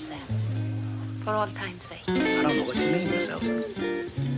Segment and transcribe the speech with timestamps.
[0.00, 2.02] For all time's sake.
[2.08, 4.33] I don't know what you mean, Miss Elton.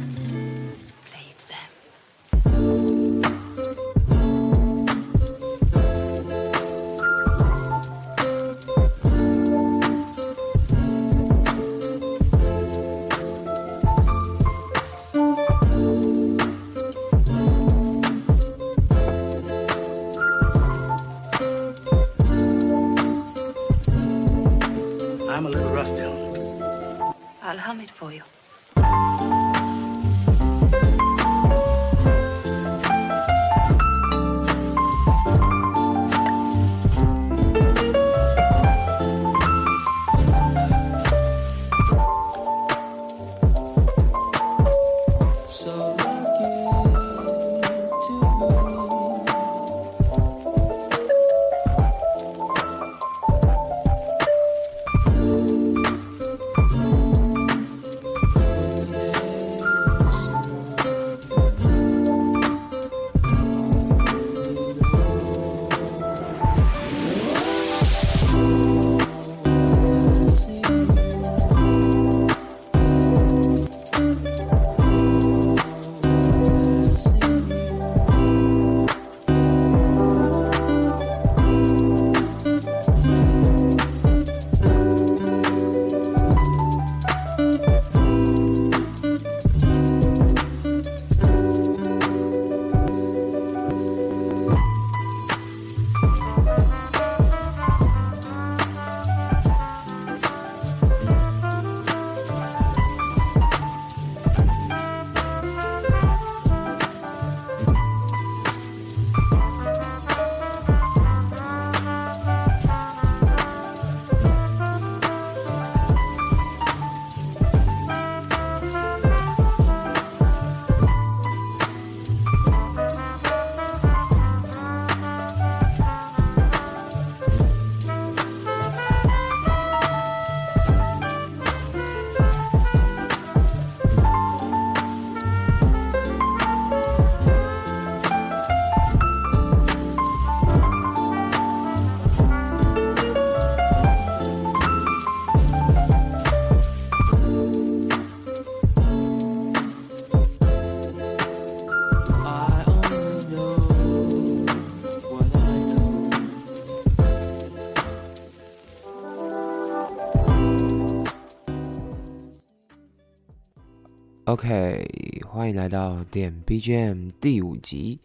[164.26, 168.00] OK，欢迎来到点 BGM 第五集。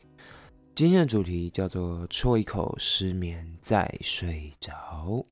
[0.75, 5.25] 今天的主题叫做“啜一口失眠再睡着”。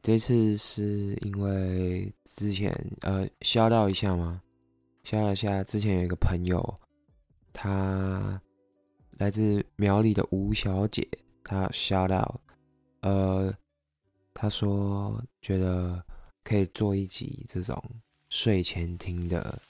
[0.00, 4.40] 这次是因为之前呃，消到一下吗？
[5.02, 6.72] 消到一下，之前有一个朋友，
[7.52, 8.40] 她
[9.18, 11.08] 来自苗栗的吴小姐，
[11.42, 12.40] 她消到，
[13.00, 13.52] 呃，
[14.32, 16.00] 她说觉得
[16.44, 17.76] 可以做一集这种
[18.36, 19.62] 睡前听的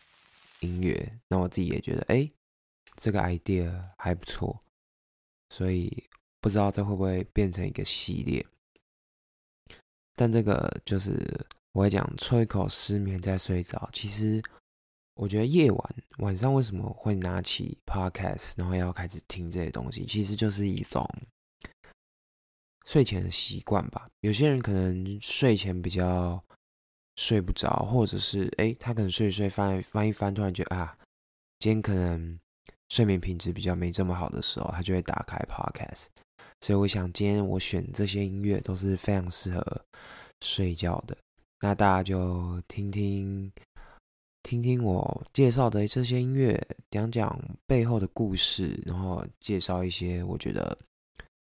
[0.59, 2.29] 音乐，那我自己也觉得，哎、
[2.97, 4.59] 这个 idea 还不错，
[5.51, 6.03] 所以
[6.41, 8.45] 不知道这会不会变成一个系列。
[10.17, 13.89] 但这个就是我会讲吹一口失眠再睡着。
[13.93, 14.43] 其实
[15.15, 21.09] 我觉得夜晚晚上为什么会拿起 podcast，然后要开始听这些东西，其实就是一种
[22.85, 24.09] 睡前的习惯吧。
[24.23, 26.43] 有些人可能睡前比较
[27.17, 30.95] 睡不着，或者是诶，他可能睡一睡翻翻一翻，突然觉得啊，
[31.59, 32.39] 今天可能
[32.89, 36.07] 睡眠品质比较没这么好的时候，他就会打开 podcast。
[36.61, 39.85] 所以我想今天我选这些音乐都是非常适合
[40.41, 41.17] 睡觉的。
[41.61, 43.51] 那大家就听听
[44.43, 46.61] 听听我介绍的这些音乐，
[46.91, 50.79] 讲讲背后的故事，然后介绍一些我觉得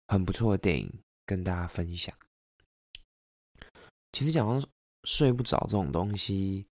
[0.07, 0.93] 很不错的电影
[1.27, 2.15] 跟大家分享。
[4.13, 4.67] 其实讲到
[5.09, 6.67] 睡不着这种东西，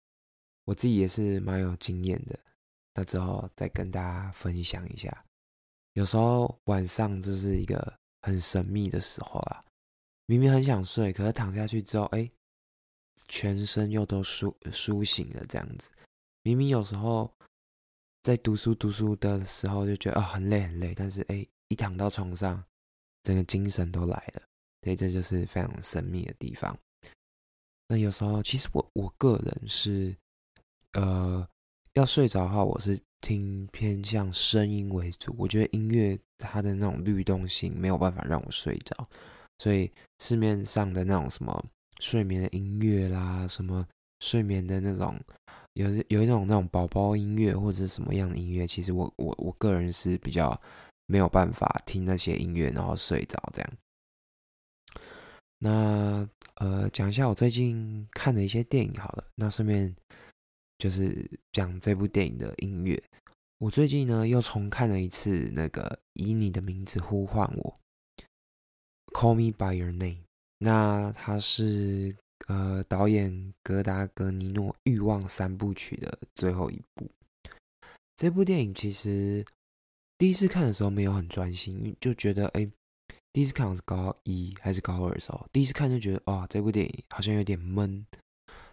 [0.67, 2.39] 我自己也是蛮有经验的。
[2.93, 5.11] 那之后再跟大家分享一下。
[5.95, 9.59] 有时候晚上就是一个很神秘的时候啦，
[10.27, 12.29] 明明很想睡，可是躺下去之后，哎，
[13.27, 15.89] 全身又都苏苏醒了，这样子。
[16.43, 17.33] 明明有时候
[18.23, 22.63] 在读书读书的时候就觉得啊、很累很累，但是哎，一躺到床上，
[23.23, 24.43] 整个精神都来了。
[24.83, 26.79] 所以这就是非常神秘的地方。
[27.89, 30.17] 那有时候其实我我个人是，
[30.93, 31.47] 呃，
[31.95, 35.35] 要睡着的话，我是听偏向声音为主。
[35.39, 38.97] 我觉得音乐它的那种律动性没有办法让我睡着，
[39.59, 41.65] 所以市面上的那种什么
[42.01, 43.87] 睡眠的音乐啦，什么
[44.21, 45.17] 睡眠的那种
[45.75, 50.61] 有有一种那种宝宝音乐或者是什么样的音乐，其实我我我个人是比较
[51.07, 53.73] 没有办法听那些音乐然后睡着这样。
[55.59, 59.25] 那呃，讲一下我最近看的一些电影好了。
[59.37, 59.95] 那顺便
[60.79, 63.03] 就是讲这部电影的音乐。
[63.59, 65.83] 我最近呢又重看了一次那个
[66.13, 67.75] 《以你的名字呼唤我》
[69.15, 70.25] ，Call Me by Your Name。
[70.59, 72.15] 那它是
[72.49, 77.11] 呃导演格达格尼诺《欲望三部曲》的最后一部。
[78.15, 79.45] 这部电影其实
[80.19, 82.71] 第一次看的时候没有很专心，就觉得哎。
[83.37, 88.07] 第一次看我是高一还是高二的时候，第一次看就觉得哇，这部电影好像有点闷，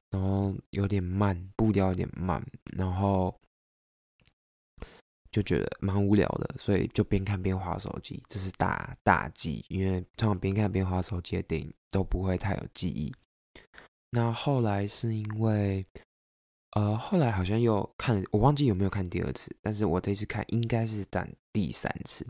[0.10, 2.42] 然后有点慢，步调有点慢，
[2.78, 3.38] 然后
[5.34, 13.14] 就觉得蛮无聊的，所以就边看边划手机，这是大大忌，因为通常边看边划手机的电影都不会太有记忆。
[14.12, 15.86] 那后来是因为，
[16.72, 22.26] 呃，后来好像又看，我忘记有没有看第二次，但是我这次看应该是但第三次。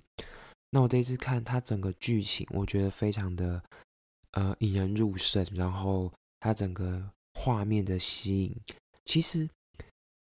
[0.74, 3.62] 那我这次看它整个剧情，我觉得非常的
[4.31, 8.60] 呃引人入胜，然后它整个画面的吸引。
[9.06, 9.48] 其实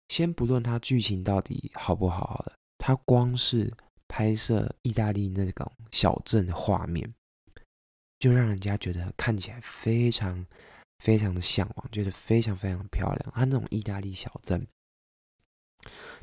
[0.08, 3.72] 先不论它剧情到底好不好，好了，它光是
[4.08, 7.08] 拍摄意大利那种小镇的画面，
[8.18, 10.44] 就让人家觉得看起来非常
[10.98, 13.32] 非常的向往，觉得非常非常漂亮。
[13.36, 14.66] 它那种意大利小镇。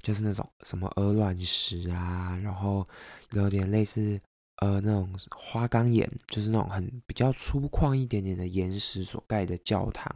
[0.07, 2.87] 就是那种什么鹅卵石啊，然后
[3.33, 4.21] 有点类似
[4.59, 10.07] 呃那种花岗岩，就是那种很比较粗犷一点点的岩石所盖的教堂，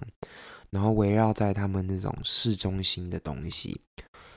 [0.71, 3.81] 然后围绕在他们那种市中心的东西，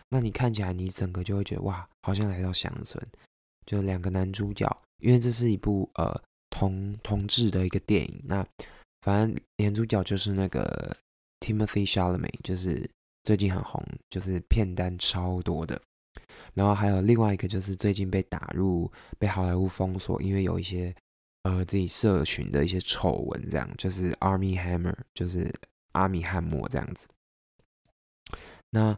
[0.10, 3.00] 那你看起来你整个就会觉得哇，好像来到乡村。
[3.68, 4.68] 就两个男主角，
[5.04, 6.20] 因为这是一部呃
[6.50, 8.44] 同同志的一个电影，那
[9.02, 10.98] 反正男主角就是那个
[11.42, 12.90] Timothy Chalamet，就是。
[13.24, 15.82] 最近很红，就是片单超多的。
[16.54, 20.94] 然后还有另外一个，就是最近被打入被好莱坞封锁，因为有一些
[21.44, 25.54] 呃自己社群的一些丑闻，这样就是 Army Hammer，就是
[25.94, 27.08] 阿米汉默这样子。
[28.70, 28.98] 那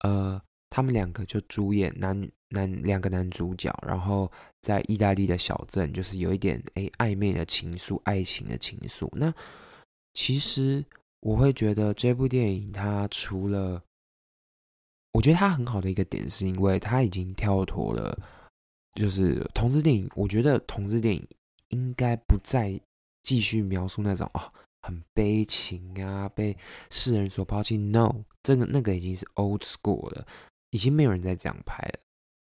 [0.00, 4.30] 呃，他们两个就主演男男两个男主角，然后
[4.60, 9.08] 在意大利的小镇，就是有一点诶暧昧的情愫，爱情的情愫。
[9.12, 9.32] 那
[10.12, 10.84] 其实。
[11.20, 13.82] 我会觉得这部电影，它除了，
[15.12, 18.18] 我觉得它很好的一个点，是因为它已经跳脱了，
[18.94, 20.08] 就是同志电影。
[20.14, 21.26] 我觉得同志电影
[21.68, 22.80] 应该不再
[23.22, 24.40] 继续描述那种哦
[24.82, 26.56] 很悲情啊，被
[26.90, 27.76] 世人所抛弃。
[27.76, 30.26] No，这个那个已经是 old school 了，
[30.70, 32.00] 已经没有人再这样拍了。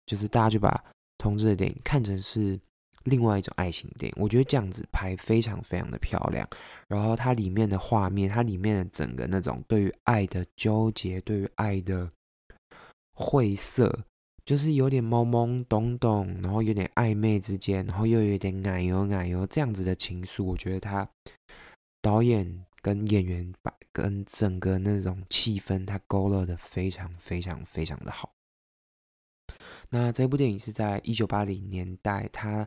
[0.06, 0.82] 就是大家就把
[1.18, 2.58] 同志的电影看成是。
[3.04, 6.48] 另外一种爱情电影，我觉得这样子拍非常非常的漂亮。
[6.88, 12.10] 然后它里面的画面，它里面的整个那种对于爱的纠结，对于爱的
[13.14, 14.04] 晦涩，
[14.44, 20.44] 就是有点懵懵懂懂，然后有点暧昧之间，然后又有点奶油奶油这样子的情愫。
[20.44, 21.08] 我觉得他
[22.00, 28.32] 导演跟演员把跟整个那种气氛，他勾勒的非常非常非常的好。
[29.94, 32.66] 那这部电影是在一九八零年代，它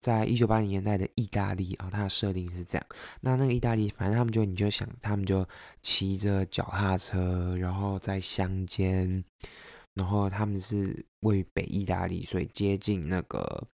[0.00, 2.86] 在一九八零年代的意大利啊，它的设定是这样。
[3.20, 5.46] 那那个意大利，反正他们就你就想，他们就
[5.84, 9.24] 骑着脚踏车，然后在乡间，
[9.94, 13.68] 然后他们是位于北意大利，所以接近那个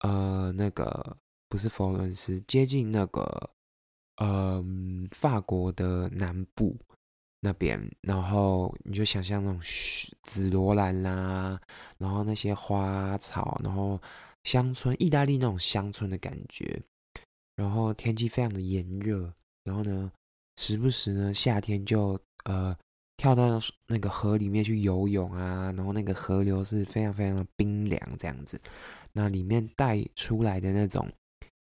[0.00, 1.16] 呃那个
[1.48, 3.50] 不是佛罗伦斯，接近那个
[4.16, 4.60] 呃
[5.12, 6.76] 法国的南部。
[7.46, 9.60] 那边，然后你就想象那种
[10.24, 11.60] 紫罗兰啦，
[11.96, 14.00] 然后那些花草，然后
[14.42, 16.82] 乡村，意大利那种乡村的感觉，
[17.54, 20.10] 然后天气非常的炎热，然后呢，
[20.56, 22.76] 时不时呢夏天就呃
[23.16, 28.60] 跳到那个河里面去游泳啊，然后那个河流是非常非常的冰凉这样子，
[29.12, 31.08] 那里面带出来的那种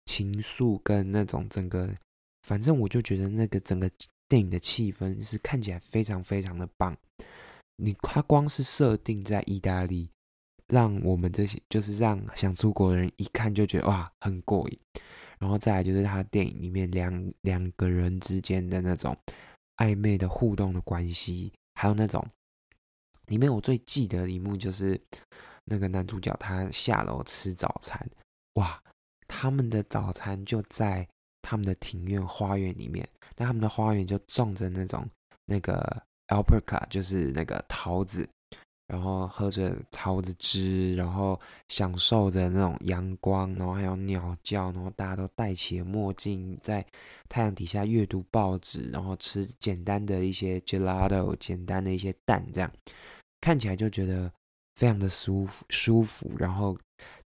[0.06, 1.94] 情愫跟那种整个，
[2.42, 3.88] 反正我就觉得那个整个。
[4.30, 6.96] 电影的气氛是看起来非常非常的棒，
[7.78, 10.12] 你它光是设定在意大利，
[10.68, 14.80] 让我们这些就是让想出国的人一看就觉得哇很过瘾，
[15.40, 19.18] 然后再来就是他电影里面两两个人之间的那种
[19.78, 22.24] 暧昧的互动的关系，还有那种
[23.26, 25.02] 里面我最记得的一幕就是
[25.66, 28.08] 那个男主角他下楼吃早餐，
[28.54, 28.80] 哇，
[29.28, 31.08] 他们的早餐就在。
[31.50, 35.04] 他们的庭院花园里面，那他们的花园就种着那种
[35.46, 38.28] 那个 alpaca，就是那个桃子。
[38.88, 46.84] 然后喝着桃子汁，然后享受着那种阳光，然后还有鸟叫，然后大家都戴起了墨镜，在
[47.28, 52.72] 太阳底下阅读报纸，然后吃简单的一些 gelato，简单的一些蛋，这样
[53.42, 54.32] 看起来就觉得
[54.74, 56.76] 非常的舒服舒服，然后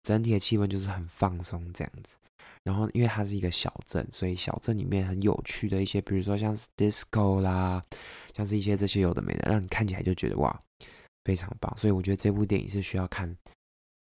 [0.02, 2.16] 整体的气氛就是很放松这样子。
[2.62, 7.82] 然后因为它是一个小镇，所以小镇里面很有趣的一些，比如说像是 disco 啦，
[8.36, 10.60] 像是一些这些有的没的，让你看起来就觉得哇。
[11.24, 13.32] 非常棒，所以我觉得这部电影是需要看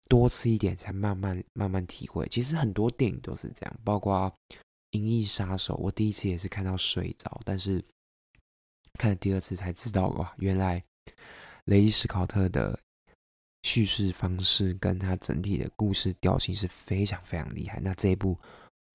[0.08, 2.24] 多次一点，才慢慢慢慢体会。
[2.30, 4.32] 其实很多电影都是这样，包括
[4.92, 7.84] 《银翼杀手》，我第一次也是看到睡着，但是
[9.00, 10.80] 看了第二次才知道哇，原来
[11.66, 12.80] 雷伊·史考特的
[13.64, 17.80] 叙事方式跟他整体的故事调性是非常非常厉害。
[17.82, 18.38] 那这一部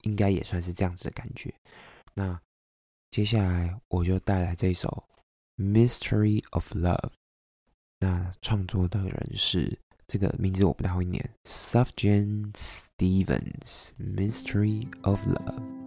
[0.02, 1.52] 应该也算是这样子的感觉。
[2.14, 2.40] 那
[3.10, 5.04] 接下来我就带来这首
[5.62, 6.98] 《Mystery of Love》。
[8.00, 15.83] 那创作的人是这个名字我不太会念，Sufjan Stevens，Mystery of Love。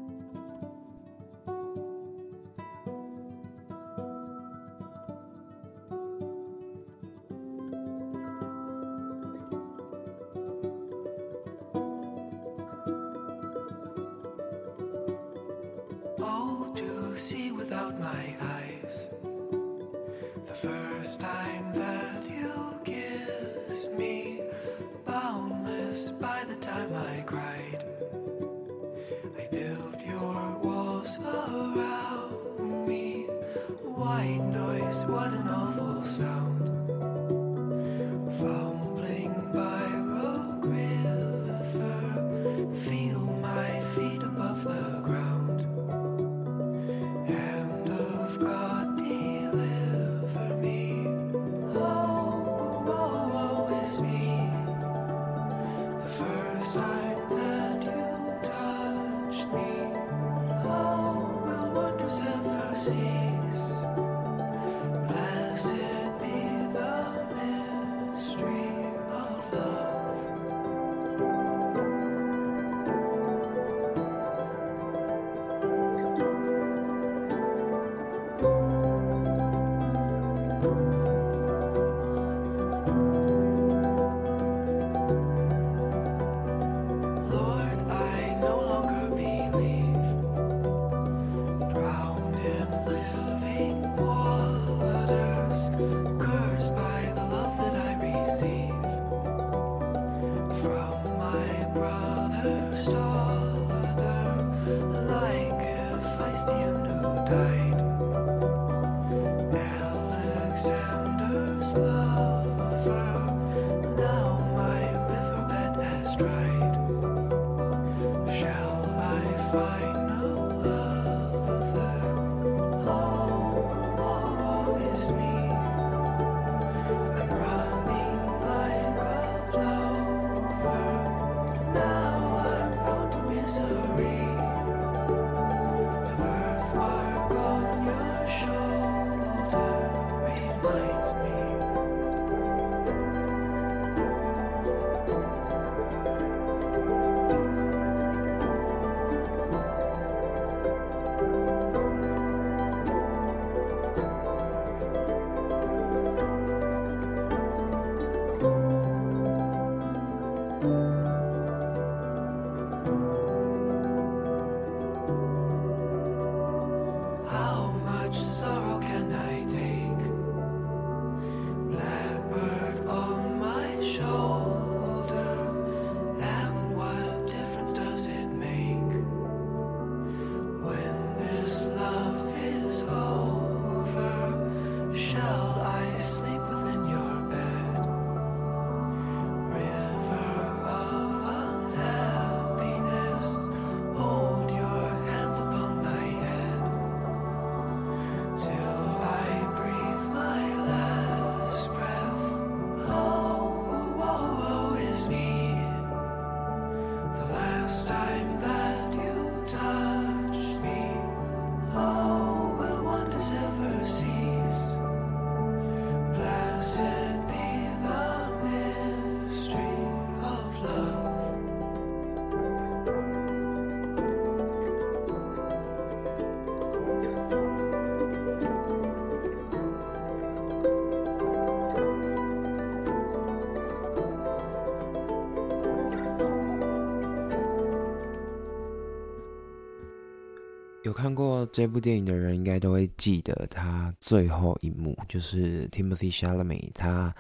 [240.98, 247.16] 看过这部电影的人，应该都会记得他最后一幕，就是 Timothy Chalamet 他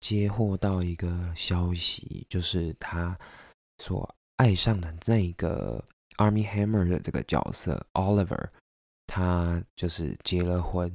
[0.00, 3.18] 接获到一个消息，就是他
[3.76, 5.84] 所爱上的那个
[6.16, 8.48] Army Hammer 的这个角色 Oliver，
[9.06, 10.90] 他就是结了婚。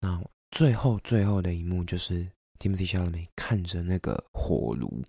[0.00, 5.04] 那最后最后的一幕就是 Timothy Chalamet 看着那个火炉，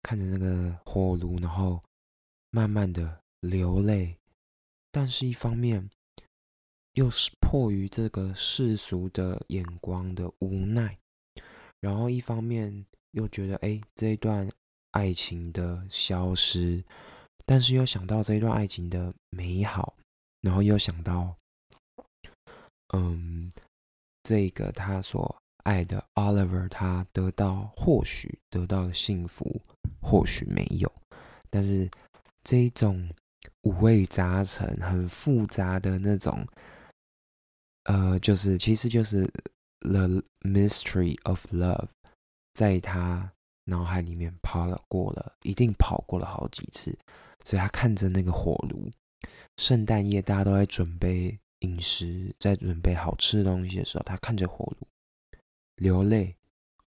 [0.00, 1.82] 看着那个火炉，然后
[2.52, 4.16] 慢慢的流泪。
[4.90, 5.90] 但是，一方面
[6.94, 10.98] 又是迫于这个世俗的眼光的无奈，
[11.78, 14.50] 然后一方面又觉得，哎，这一段
[14.92, 16.82] 爱情的消失，
[17.44, 19.94] 但是又想到这一段爱情的美好，
[20.40, 21.36] 然后又想到，
[22.94, 23.52] 嗯，
[24.22, 29.60] 这个他所爱的 Oliver，他得到或许得到了幸福，
[30.00, 30.90] 或许没有，
[31.50, 31.90] 但是
[32.42, 33.08] 这一种。
[33.62, 36.46] 五味杂陈、很复杂的那种，
[37.84, 39.24] 呃，就是其实就是
[39.80, 41.88] the mystery of love，
[42.54, 43.32] 在他
[43.64, 46.96] 脑海里面跑了过了，一定跑过了好几次，
[47.44, 48.90] 所以他看着那个火炉，
[49.56, 54.86] 圣诞夜大家都在准备饮食，在准备好吃的东西的时候，他看着火炉，
[55.76, 56.36] 流泪、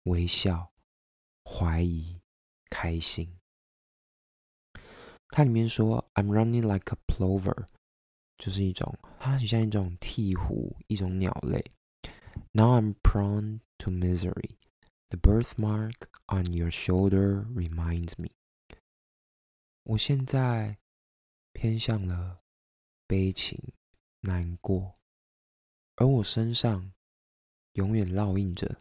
[0.04, 0.70] 微笑、
[1.46, 2.20] 怀疑、
[2.70, 3.37] 开心。
[5.30, 7.68] 它里面说，I'm running like a plover，
[8.38, 11.64] 就是一种，它很像一种鹈鹕，一种鸟类。
[12.54, 14.58] Now I'm prone to misery.
[15.10, 18.30] The birthmark on your shoulder reminds me.
[19.84, 20.78] 我现在
[21.54, 22.42] 偏向了
[23.08, 23.58] 悲情、
[24.22, 24.96] 难过，
[25.96, 26.92] 而我身上
[27.74, 28.78] 永远烙印着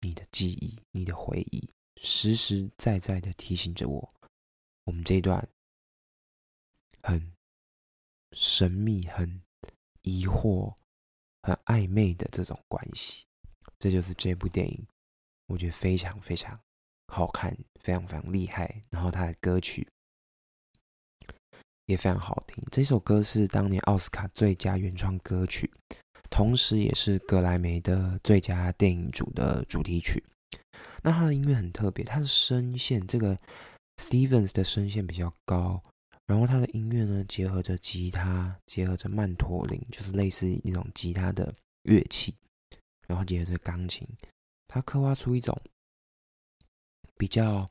[0.00, 4.08] 你的记忆、你的回忆，实实在在的提醒着我。
[4.84, 5.48] 我们这一段
[7.02, 7.32] 很
[8.32, 9.40] 神秘、很
[10.02, 10.74] 疑惑、
[11.42, 13.24] 很暧昧的这种关系，
[13.78, 14.86] 这就是这部电影，
[15.46, 16.58] 我觉得非常非常
[17.06, 18.82] 好看，非常非常厉害。
[18.90, 19.86] 然后他的歌曲
[21.86, 25.70] 也非常好听，这首歌是当年奥斯卡最佳原创歌曲，
[26.28, 30.24] 同时也是格莱美的最佳电影组的主题曲。
[31.04, 33.36] 那他的音乐很特别，他的声线这个。
[34.02, 35.80] Stevens 的声线比较高，
[36.26, 42.34] 然后他的音乐呢，结合着吉他，结合着曼陀林，就是类似那种吉他的乐器，
[43.06, 44.04] 然后结合着钢琴，
[44.66, 45.56] 他刻画出一种
[47.16, 47.70] 比较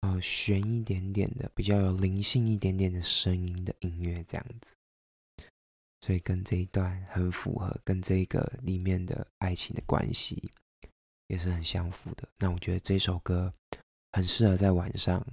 [0.00, 4.76] 呃悬一点点的，比较有灵性一点点的声音的音乐，这样子，
[6.00, 10.50] 所以跟这一段很符合，跟这个里面的爱情的关系
[11.26, 12.28] 也是很相符的。
[12.38, 13.52] 那我觉得这首歌。
[14.12, 15.24] 很适合在晚上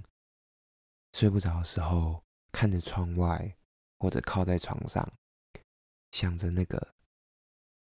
[1.12, 3.54] 睡不着的时候，看着窗外，
[3.98, 5.12] 或者靠在床上，
[6.12, 6.94] 想着那个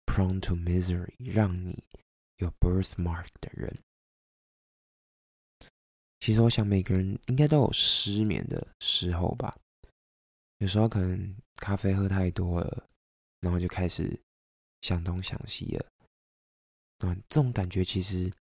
[0.06, 1.84] prone to misery 让你
[2.38, 3.76] 有 birthmark 的人。
[6.20, 9.58] 其实我想每个人应该都有失眠的时候吧，
[10.60, 12.88] 有时候可能咖啡喝太多了，
[13.40, 14.22] 然后就开始
[14.82, 15.86] 想东想西了。
[17.00, 18.32] 嗯，这种感觉其实。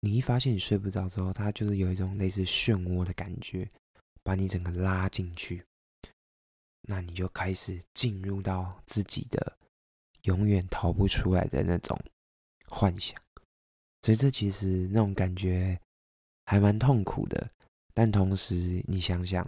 [0.00, 3.68] 你一发现你睡不着之后，它就是有一种类似漩涡的感觉，
[4.22, 5.62] 把你整个拉进去，
[6.82, 9.56] 那你就开始进入到自己的
[10.22, 11.98] 永远逃不出来的那种
[12.66, 13.20] 幻想。
[14.00, 15.78] 所以这其实那种感觉
[16.46, 17.50] 还蛮痛苦的，
[17.92, 19.46] 但同时你想想，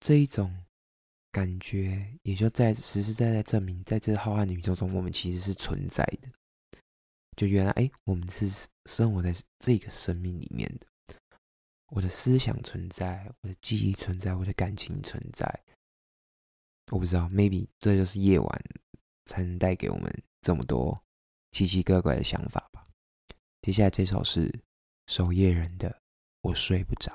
[0.00, 0.64] 这一种
[1.30, 6.28] 感觉也就在实实在在证明，在这浩瀚的宇宙中，我们其实是存在的。
[7.38, 11.16] 就原来，哎，我们是生活在这个生命里面的。
[11.90, 15.62] 我的思想存在，我的记忆存在，我的感情存在。
[16.90, 18.64] 我不知道，maybe 这就是夜晚
[19.26, 21.00] 才能带给我们这么多
[21.52, 22.82] 奇奇怪怪的想法吧。
[23.62, 24.52] 接下来这首是
[25.06, 25.88] 守夜人的
[26.40, 27.12] 《我睡不着》。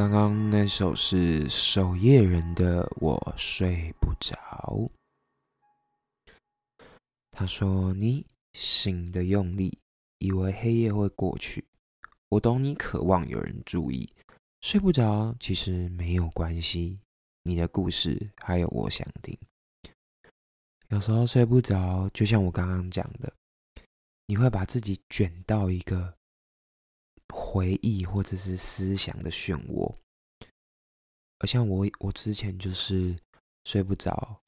[0.00, 4.34] 刚刚那首是守夜人的《我睡不着》。
[7.30, 9.78] 他说：“你醒的用力，
[10.16, 11.62] 以为黑夜会过去。
[12.30, 14.10] 我懂你渴望有人注意，
[14.62, 16.98] 睡不着其实没有关系。
[17.42, 19.38] 你的故事还有我想听。
[20.88, 23.30] 有时候睡不着，就像我刚刚讲的，
[24.24, 26.14] 你会把自己卷到一个
[27.30, 29.94] 回忆或者是思想的漩涡。
[31.38, 33.16] 而像我，我之前就是
[33.64, 34.40] 睡不着，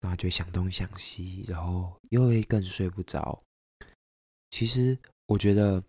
[0.00, 3.40] 然后就想东想西，然后又会更睡不着。
[4.50, 5.82] 其实我觉得，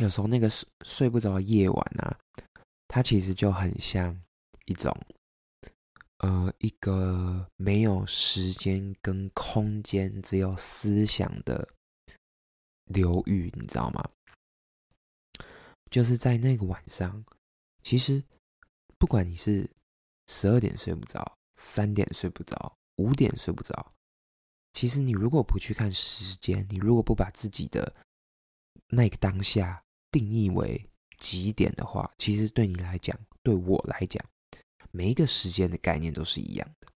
[0.00, 2.18] 有时候那个睡睡不着的夜晚啊，
[2.88, 4.18] 它其实就很像
[4.64, 4.94] 一种，
[6.18, 11.68] 呃，一个没有时间跟空间，只有思想的
[12.86, 14.02] 流域，你知道吗？
[15.90, 17.24] 就是在那个晚上，
[17.82, 18.22] 其实
[18.98, 19.68] 不管你是
[20.28, 23.90] 十二点睡不着、三点睡不着、五点睡不着，
[24.72, 27.92] 其实你如果不去看时间，你如果不把自己的
[28.88, 30.86] 那个当下定义为
[31.18, 34.24] 几点的话，其实对你来讲，对我来讲，
[34.92, 36.88] 每一个时间的概念都是一样的。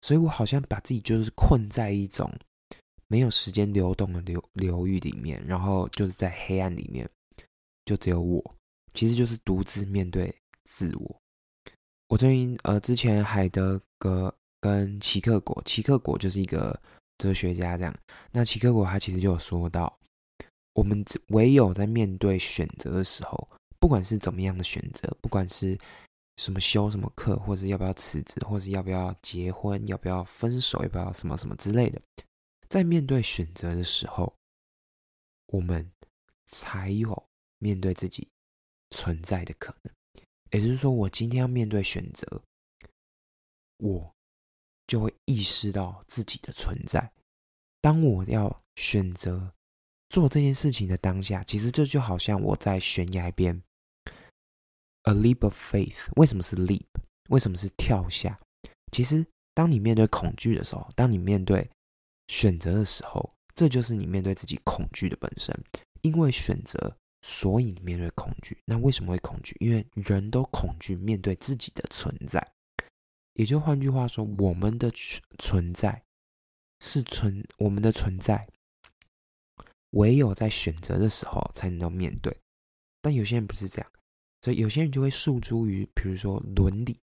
[0.00, 2.30] 所以我好像把自己就是困在一种
[3.06, 7.08] 没有时间流动的流流域里面，然后就是在黑暗里面，
[7.84, 8.54] 就只有我，
[8.94, 11.20] 其实就是独自面对自我。
[12.08, 16.78] 我最近呃，之前海德格跟齐克果，齐克果就是一个
[17.18, 17.94] 哲学家，这样。
[18.30, 19.96] 那齐克果他其实就有说到，
[20.74, 25.78] 我们只唯有在面对选择的时候，不管是怎么样的选择，不管是
[26.36, 32.00] 什么修什么课，或是要不要辞职，或是要不要结婚，要不要分手，要不要什么什么之类的，
[32.68, 34.32] 在面对选择的时候，
[35.46, 35.90] 我们
[36.46, 37.26] 才有
[37.64, 38.28] 面对自己
[38.90, 39.94] 存在的可能。
[40.50, 42.42] 也就是说，我今天要面对选择，
[43.78, 44.14] 我
[44.86, 47.10] 就会意识到自己的存在。
[47.80, 49.54] 当我要选择
[50.10, 53.62] 做这件事情的当下，其实这就好像我在悬崖边
[55.04, 56.08] ，a leap of faith。
[56.16, 56.84] 为什么是 leap？
[57.30, 58.38] 为什么是跳下？
[58.92, 61.68] 其实，当你面对恐惧的时候，当你面对
[62.28, 65.58] 选择的时候，这就是你面对自己恐惧的本身。
[66.02, 66.96] 因为选择，
[67.26, 68.54] 所以你面对恐惧。
[68.66, 69.56] 那为什么会恐惧？
[69.58, 72.46] 因为人都恐惧面对自己的存在。
[73.32, 76.02] 也就换句话说，我们的存存在
[76.80, 78.46] 是存我们的存在，
[79.92, 82.36] 唯有在选择的时候才能够面对。
[83.00, 83.90] 但有些人不是这样，
[84.42, 87.00] 所以有些人就会诉诸于，比如说伦理，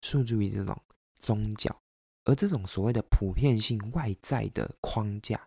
[0.00, 0.76] 诉诸于这种
[1.18, 1.80] 宗教，
[2.24, 5.40] 而这种所谓的普遍性外在的框架，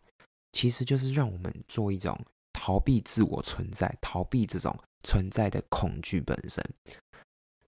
[0.53, 2.17] 其实就是让我们做一种
[2.65, 6.67] 逃避自我存在，逃避这种存在的恐惧本身。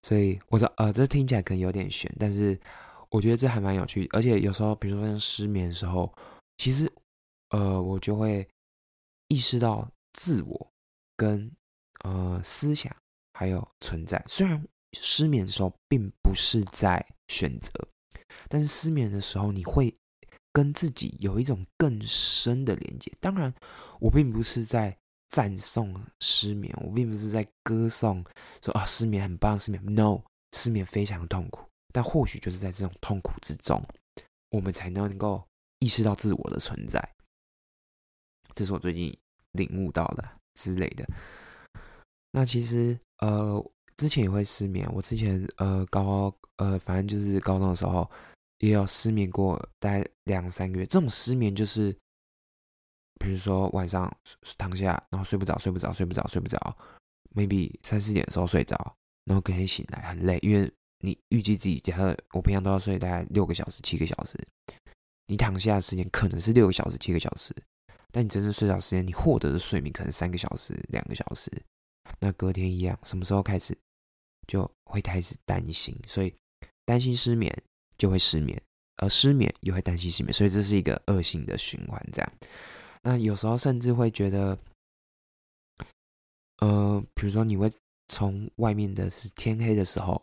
[0.01, 2.59] 所以我说，呃，这听起来可能有点悬，但是
[3.09, 4.09] 我觉得这还蛮有趣。
[4.11, 6.11] 而且有时候，比如说像失眠的时候，
[6.57, 6.91] 其实，
[7.49, 8.47] 呃，我就会
[9.27, 10.71] 意识到自我
[11.15, 11.51] 跟
[12.03, 12.91] 呃思想
[13.33, 14.23] 还有存在。
[14.27, 14.59] 虽然
[14.93, 17.71] 失眠的时候并不是在选择，
[18.49, 19.95] 但是失眠的时候你会
[20.57, 23.11] 跟自己有一种更深的连接。
[23.19, 23.53] 当然，
[23.99, 24.97] 我并不是在
[25.29, 28.25] 赞颂失眠，我并不是在歌颂
[28.59, 30.19] 说啊失眠很棒，失眠 no，
[30.53, 31.63] 失眠非常痛苦。
[31.93, 33.79] 但或许就是在这种痛苦之中，
[34.49, 36.99] 我们才能够意识到自我的存在。
[38.55, 39.15] 这是我最近
[39.51, 41.07] 领悟到的之类的。
[42.31, 43.63] 那其实呃。
[43.99, 48.07] 之前也会失眠，我之前呃高呃反正就是高中的时候
[48.59, 50.85] 也有失眠过，大概两三个月。
[50.85, 51.91] 这种失眠就是，
[53.19, 54.11] 比如说晚上
[54.57, 56.77] 躺下，然后睡不着，睡不着，睡不着，睡不着
[57.35, 58.75] ，maybe 三四点的时候睡着，
[59.25, 64.35] 然后隔天醒来很累，因为你预计自己假设我平常都要睡大概六个小时、七个小时，
[65.27, 67.55] 你躺下的时间可能是六个小时、七个小时，
[68.11, 71.51] 但你真正睡着时间，你获得的睡眠可能三个小时、两个小时，
[72.19, 73.77] 那隔天一样，什么时候开始？
[74.47, 76.33] 就会开始担心，所以
[76.85, 77.53] 担心失眠
[77.97, 78.61] 就会失眠，
[78.97, 82.01] 而失眠又会担心失眠，所以这是一个恶性的循环。
[82.11, 82.33] 这样，
[83.01, 84.57] 那有时候甚至会觉得，
[86.59, 87.71] 呃，比如说你会
[88.07, 90.21] 从外面的是天黑的时候，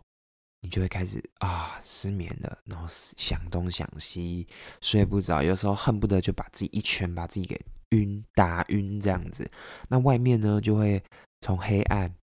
[0.61, 4.47] 你就会开始啊失眠了，然后想东想西，
[4.81, 7.61] 睡不着，有时候恨不得就把自己一拳把自己给
[7.91, 9.51] 晕打晕这样子。
[9.89, 11.03] 那外面呢，就会
[11.41, 12.15] 从黑暗。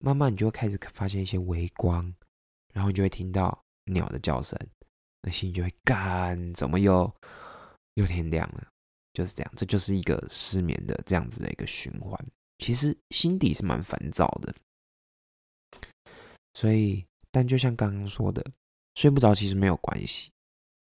[0.00, 2.14] 慢慢你就会开始发现一些微光，
[2.72, 4.56] 然后你就会听到鸟的叫声，
[5.30, 7.12] 心就会干，怎么又
[7.94, 8.66] 又天亮了？
[9.12, 12.18] 就是这样，这就是一个失眠的这样子的一个循环。
[12.58, 14.54] 其实心底是蛮烦躁的，
[16.54, 18.44] 所以，但就像刚刚说的，
[18.94, 20.30] 睡不着其实没有关系，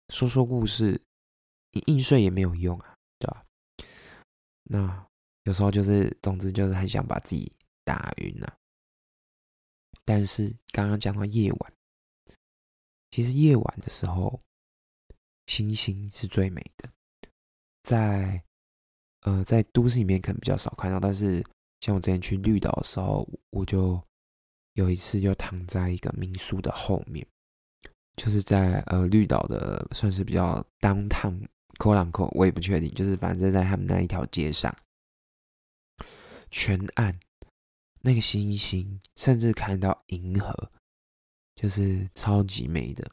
[0.09, 1.01] 说说故事，
[1.73, 3.45] 你硬睡也没有用啊，对吧？
[4.65, 5.07] 那
[5.45, 7.51] 有时候就是，总之就是很想把自己
[7.85, 8.57] 打晕啊。
[10.05, 11.73] 但是刚刚讲到夜晚，
[13.15, 14.41] 其实夜晚的时候，
[15.47, 16.91] 星星是最美的。
[17.85, 18.43] 在
[19.21, 21.41] 呃，在都市里面可能比较少看到，但是
[21.81, 24.03] 像我之前去绿岛的时候，我就
[24.73, 27.25] 有一次就躺在一个民宿的后面，
[28.17, 31.41] 就是在呃绿岛的算是比较当趟
[31.79, 34.77] 扣朗扣，我也不确定，就是反正在他们那一条街上，
[36.51, 37.17] 全暗。
[38.01, 40.69] 那个星星，甚至看到银河，
[41.65, 43.11] 就是超级美的。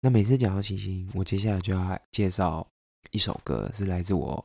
[0.00, 2.66] 那每次讲到星星，我接下来就要介绍
[3.10, 4.42] 一首歌，是来自我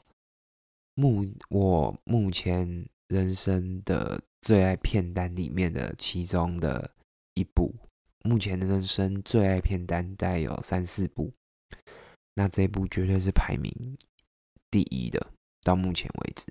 [0.96, 6.92] 目我目前人生的最爱片单里面的其中的
[7.36, 7.74] 一部。
[8.26, 11.32] 目前的人生最爱片单大概有三四部，
[12.34, 13.98] 那这部绝对是排名
[14.70, 15.26] 第一的，
[15.64, 16.48] 到目前为止。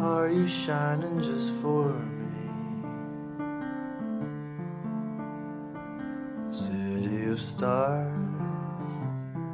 [0.00, 2.02] are you shining just for me?
[6.50, 8.27] City of stars.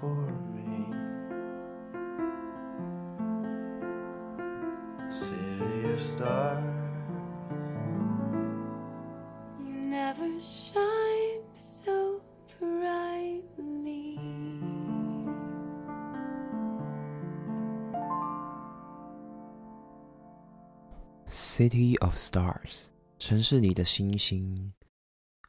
[0.00, 0.92] for me?
[5.10, 6.64] City of stars.
[9.58, 12.20] You never shine so
[12.58, 14.18] brightly.
[21.26, 24.74] City of Stars，城市里的星星。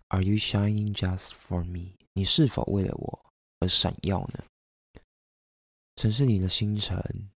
[0.10, 1.96] Are you shining just for me？
[2.14, 3.21] 你是否为了我
[3.63, 4.45] 而闪耀呢？
[5.95, 7.31] 城市里的星辰，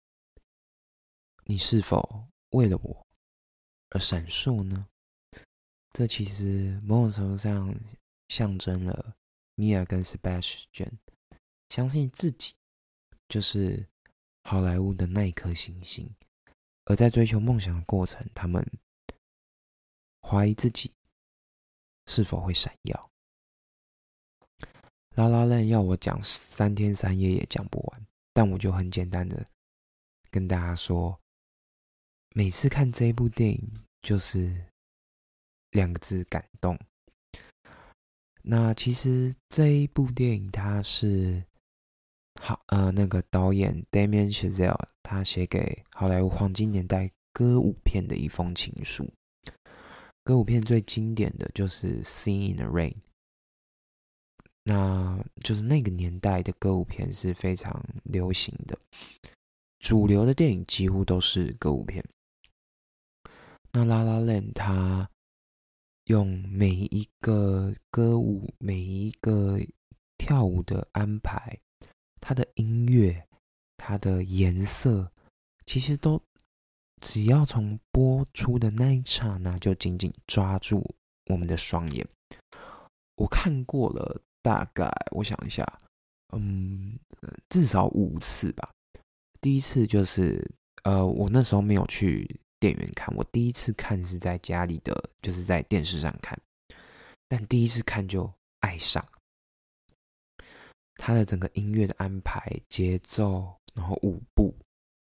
[1.43, 3.05] 你是否为了我
[3.91, 4.87] 而闪烁呢？
[5.91, 7.73] 这其实某种程度上
[8.29, 9.15] 象征了
[9.53, 10.97] 米娅跟 Sebastian
[11.69, 12.55] 相信自己
[13.29, 13.87] 就是
[14.43, 16.09] 好莱坞的那一颗星星。
[16.85, 18.65] 而在追求梦想的过程，他们
[20.21, 20.91] 怀疑自己
[22.07, 23.11] 是否会闪耀。
[25.15, 29.45] 拉拉链要我讲三天三夜也讲不完，但我就很简单的
[30.29, 31.17] 跟大家说，
[32.33, 34.53] 每次看这部电影就是
[35.71, 36.77] 两个字：感动。
[38.43, 41.43] 那其实这一部电影它是
[42.41, 49.09] 好呃那个导演 Damien Chazelle 他写给好莱坞黄金年代歌舞片的一封情书。
[50.23, 52.93] 歌舞片最经典的就是《Sing in the Rain》，
[54.67, 58.75] 那就是那个年代的歌舞片是非常流行的，
[59.77, 62.03] 主流的电影几乎都是歌舞片。
[63.71, 65.07] 那《拉拉链》它
[66.05, 69.59] 用每一个歌舞、每一个
[70.17, 71.59] 跳舞的安排，
[72.19, 73.27] 它的音乐、
[73.77, 75.11] 它的颜色，
[75.67, 76.19] 其实都
[77.01, 80.95] 只要从播出的那一刹那就紧紧抓住
[81.27, 82.07] 我们的双眼。
[83.17, 85.65] 我看过了，大概我想一下，
[86.33, 86.99] 嗯，
[87.49, 88.69] 至少五次吧。
[89.41, 90.39] 第一次就是，
[90.83, 96.39] 呃，我那时候没有去电影院看，我第一次看是在家里的，就是在电视上看，
[97.27, 99.03] 但第一次看就爱上。
[100.93, 104.55] 他的整个音乐的安排、节奏，然后舞步，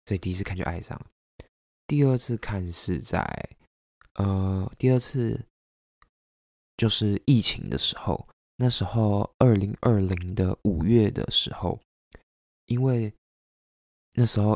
[0.08, 1.06] 所以第一次看就爱上了。
[1.88, 3.26] 第二次看是在，
[4.15, 5.39] 呃，第二次
[6.76, 8.28] 就是疫情的时候，
[8.62, 11.80] 那时候二零二零的五月的时候，
[12.68, 13.12] 因为
[14.14, 14.55] 那时候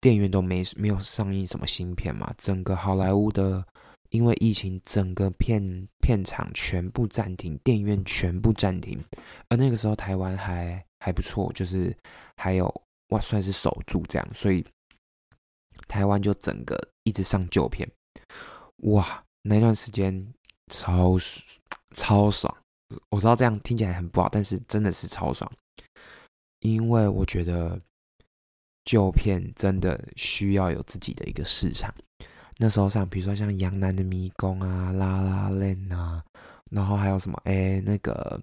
[0.00, 3.66] 电影院都没没有上映什么新片嘛，整个好莱坞的
[4.10, 9.04] 因为疫情，整个片片场全部暂停，电影院全部暂停。
[9.48, 11.96] 而那个时候台湾还还不错，就是
[12.36, 12.72] 还有
[13.08, 14.64] 哇算是守住这样，所以
[15.88, 17.90] 台湾就整个一直上旧片，
[18.92, 20.32] 哇，那段时间
[20.68, 21.16] 超
[21.96, 22.56] 超爽。
[23.10, 25.50] 我知道这样听起来很不好，但是真的是超爽，
[26.60, 27.80] 因为我觉得
[28.84, 31.94] 旧片真的需要有自己的一个市场。
[32.58, 36.22] 那时候像，比如说像《杨楠的迷宫》啊，《拉拉链》啊，
[36.70, 38.38] 然后还有什么哎那个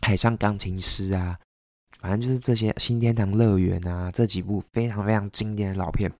[0.06, 1.36] 《海上钢琴师》啊，
[2.00, 6.10] 反正就是这些《新天堂乐园》啊，这几部非常非常经典的老片。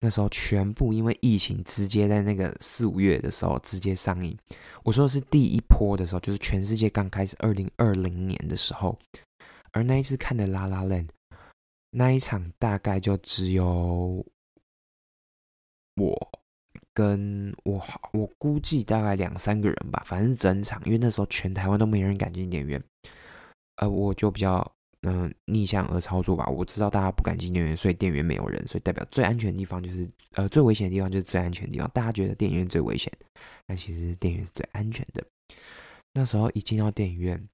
[0.00, 4.36] 那时候全部因为疫情，直接在那个四五月的时候直接上映。
[4.84, 8.96] 我说的是第一波的时候，就是全世界刚开始，二零二零年的时候，
[9.72, 11.06] 而那一次看的《拉拉链》，
[11.90, 14.24] 那一场大概就只有
[15.96, 16.30] 我
[16.94, 22.82] 跟我好，我估计大概两三个人吧，反正整场，因为那时候全台湾都没人敢进电影院，
[23.76, 24.72] 呃，我就比较
[25.02, 26.46] 嗯、逆向而操作吧。
[26.46, 31.88] 我知道大家不敢进电影院，所以电影院没有人，所以代表最安全的地方就是呃最危险的地方就是最安全的地方。
[31.94, 33.12] 大家觉得电影院最危险，
[33.66, 35.24] 但其实电影院是最安全的。
[36.12, 37.48] 那时候一进到电影院，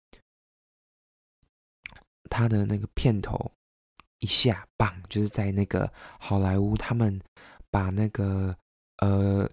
[2.30, 3.50] 他的那个片头
[4.20, 7.20] 一下棒，就是在那个好莱坞，他们
[7.70, 8.56] 把那个
[8.98, 9.46] 呃，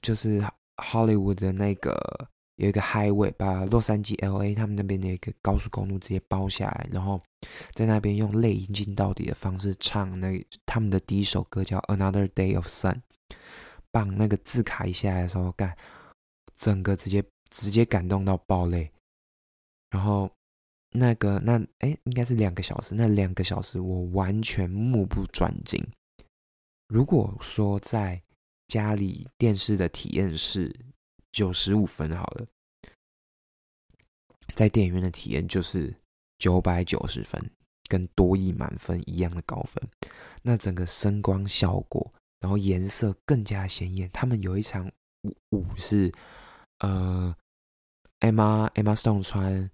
[0.00, 0.40] 就是
[0.76, 7.20] Hollywood 的那个有一个 highway，把洛杉矶 LA 他们那边的一个高速公路直接包下来，然后
[7.72, 13.00] 在那边用泪饮尽到底的方式唱那他们的第一首歌叫 Another Day of Sun，
[13.90, 15.76] 棒那个字卡一下来的时候，干
[16.56, 18.90] 整个直接直接感动到爆泪，
[19.90, 20.30] 然后
[20.92, 25.86] 那个那哎应该是两个小时，那两个小时我完全目不转睛。
[26.88, 28.22] 如果说在
[28.68, 30.74] 家里电视的体验是
[31.36, 32.46] 九十五分好了，
[34.54, 35.94] 在电影院的体验就是
[36.38, 37.38] 九百九十分，
[37.90, 39.86] 跟多益满分一样的高分。
[40.40, 42.10] 那整个声光效果，
[42.40, 44.08] 然后颜色更加鲜艳。
[44.14, 44.90] 他们有一场
[45.24, 46.10] 舞舞是
[46.78, 47.36] 呃
[48.20, 49.70] ，Emma Emma 上穿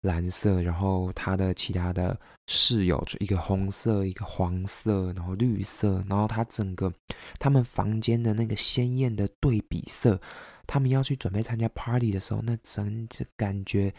[0.00, 6.92] 蓝色，然后他的其他的室友就一个红色，一个黄色，然后绿色，然后他整个
[7.38, 10.20] 他们房间的那个鲜艳的对比色，
[10.66, 13.94] 他们要去准备参加 party 的时候，那整个感觉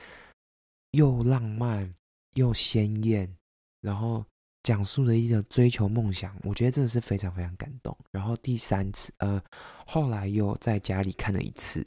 [0.92, 1.94] 又浪漫
[2.36, 3.36] 又鲜艳，
[3.82, 4.26] 然后
[4.64, 7.98] 讲述了一个追求梦想，我觉得真的是非常非常感动。
[8.12, 9.42] 然后第三次，呃，
[9.86, 11.86] 后来又在家里看了一次，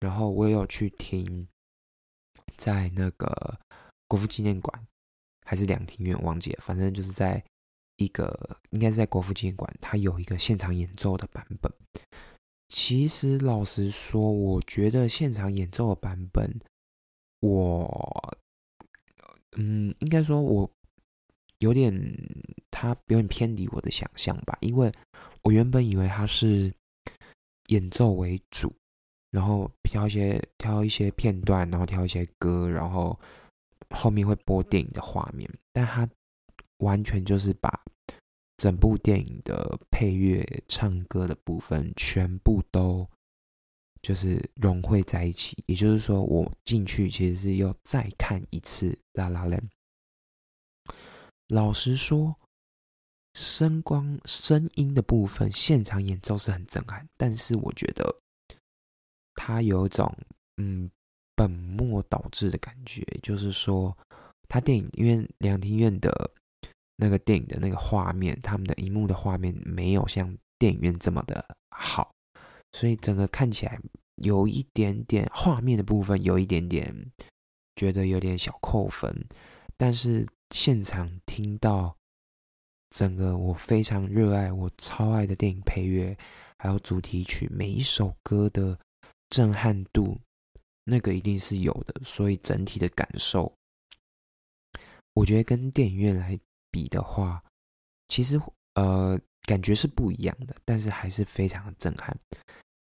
[0.00, 1.46] 然后我也有去听。
[2.56, 3.58] 在那个
[4.06, 4.86] 国父纪念馆
[5.44, 7.42] 还是两厅院，忘记了，反正就是在
[7.96, 11.72] 一个应该是在国父纪念馆，它有一个现场演奏的版本。
[12.68, 16.60] 其实老实说，我觉得现场演奏的版本，
[17.40, 18.36] 我
[19.56, 20.70] 嗯，应该说我
[21.58, 21.92] 有点
[22.70, 24.92] 它有点偏离我的想象吧，因为
[25.42, 26.72] 我原本以为它是
[27.68, 28.74] 演奏为主。
[29.30, 33.18] 然后挑一些挑一些片段，然后挑一些歌，然后
[33.90, 36.08] 后面会播电影的画面，但它
[36.76, 37.68] 完全就是把
[38.56, 43.08] 整部电影的配乐、唱歌的部分全部都
[44.02, 45.62] 就是融汇在一起。
[45.66, 49.68] 也就是说，我进去其实是又再看一次《La La Land》。
[51.48, 52.36] 老实说，
[53.34, 58.20] 声光、声音的部分，现场演奏是很震撼，但是我觉得。
[59.36, 60.16] 它有一种
[60.58, 60.88] 嗯
[61.34, 63.94] 本末倒置的感觉，就是说，
[64.48, 66.30] 它电影因为两厅院的
[66.96, 72.12] 那个电影的那个画面，他们的荧幕的画面没有像电影院这么的好，
[72.72, 73.78] 所以整个看起来
[74.16, 76.94] 有一点点画面的部分有一点点
[77.76, 79.26] 觉得有点小扣分，
[79.76, 81.96] 但是现场听到
[82.90, 86.16] 整个我非常热爱、我超爱的电影配乐，
[86.58, 88.78] 还有主题曲每一首歌的。
[89.30, 90.16] 震撼度，
[90.84, 93.52] 那个一定是有的，所以整体的感受，
[95.14, 96.38] 我觉得跟电影院来
[96.74, 97.40] 比的话，
[98.08, 98.40] 其实
[98.74, 102.18] 呃感觉是不一样的，但是还是非常的震撼。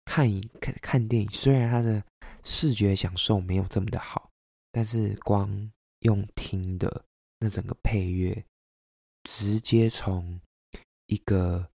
[0.05, 2.03] 看一看看电影，虽然它的
[2.43, 4.31] 视觉享受没有这么的好，
[4.71, 7.05] 但是光用听的
[7.37, 8.43] 那整个配乐，
[9.29, 10.41] 直接从
[11.05, 11.69] 一个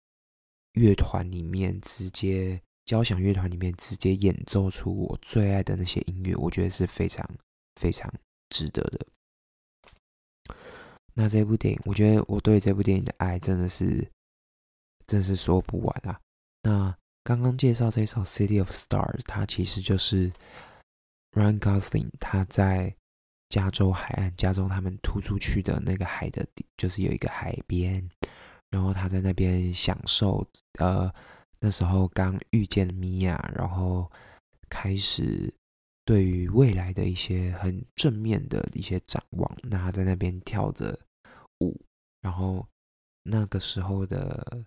[0.72, 2.60] 乐团里面直接。
[2.88, 7.22] 交响乐团里面直接演奏出我最爱的那些音乐，我觉得是非常
[7.74, 8.10] 非常
[8.48, 9.06] 值得的。
[11.18, 14.08] 那这部电影，我觉得我对这部电影的爱真的是，
[15.08, 16.20] 真是说不完啊。
[16.62, 20.30] 那刚刚介绍这首《City of Stars》，它其实就是
[21.32, 22.94] Ryan Gosling 他在
[23.48, 26.46] 加州海岸，加州他们突出去的那个海的，
[26.76, 28.08] 就是有一个海边，
[28.70, 30.46] 然后他在那边享受
[30.78, 31.12] 呃。
[31.60, 34.08] 那时候刚遇见米娅，然后
[34.68, 35.52] 开始
[36.04, 39.58] 对于未来的一些很正面的一些展望。
[39.64, 40.96] 那他在那边跳着
[41.60, 41.80] 舞，
[42.20, 42.66] 然后
[43.22, 44.64] 那个时候的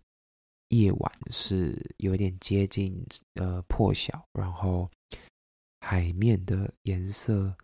[0.70, 4.90] 夜晚是有点接近呃破晓，然后
[5.80, 7.56] 海面的颜色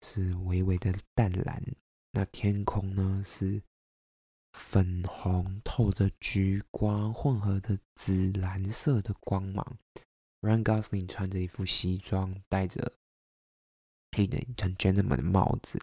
[0.00, 1.62] 是微微的淡蓝，
[2.12, 3.62] 那天空呢是。
[4.54, 9.78] 粉红透着橘光，混合着紫蓝色的光芒。
[10.42, 12.92] Ryan Gosling 穿着一副西装，戴着
[14.14, 15.80] 黑的很 gentleman 的帽子，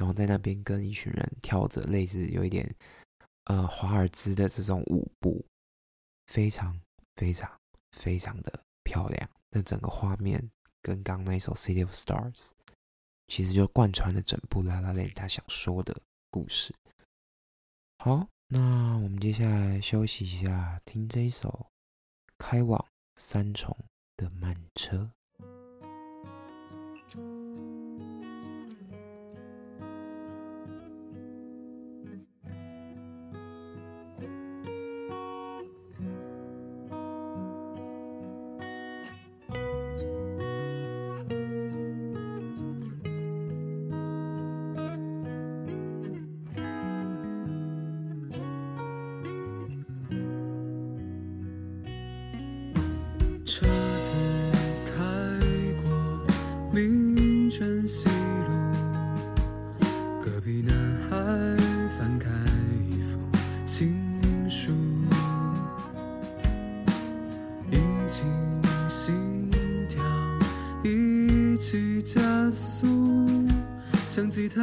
[0.00, 2.74] 然后在那边跟一群人跳着类似有一点
[3.44, 5.44] 呃华尔兹的这种舞步，
[6.28, 6.80] 非常
[7.16, 7.60] 非常
[7.92, 9.30] 非常的漂亮。
[9.50, 10.42] 那整个画面
[10.80, 12.32] 跟刚那一首《City of Stars》，
[13.26, 15.94] 其实就贯穿了整部《拉拉链》他想说的
[16.30, 16.74] 故事。
[17.98, 21.66] 好，那我们接下来休息一下，听这一首
[22.38, 22.82] 《开往
[23.16, 23.76] 三重
[24.16, 24.54] 的慢》。
[24.76, 25.10] 车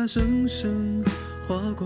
[0.07, 1.03] 声声
[1.45, 1.85] 划过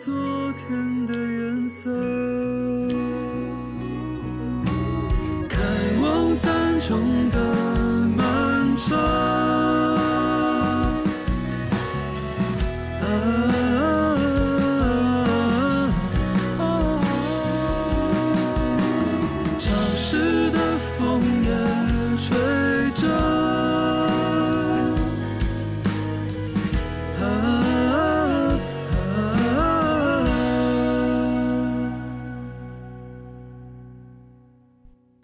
[0.00, 0.10] 昨
[0.54, 0.89] 天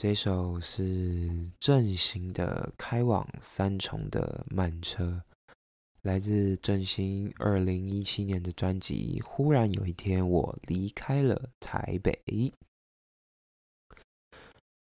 [0.09, 5.21] 这首是振兴的开往三重的慢车，
[6.03, 12.23] 来自振兴二零一七年的专辑《忽然有一天我离开了台北》。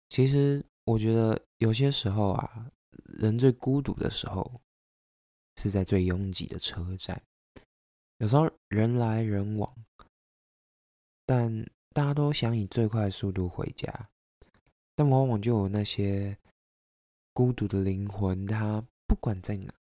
[0.08, 2.72] 其实我觉得有些时候啊，
[3.20, 4.50] 人最孤独的时候
[5.58, 7.22] 是在最拥挤的车站，
[8.20, 9.76] 有时候人来人往，
[11.26, 13.92] 但大家都想以最快的速度回家。
[14.96, 16.38] 但往往就有那些
[17.34, 19.74] 孤独的灵魂，他不管在哪，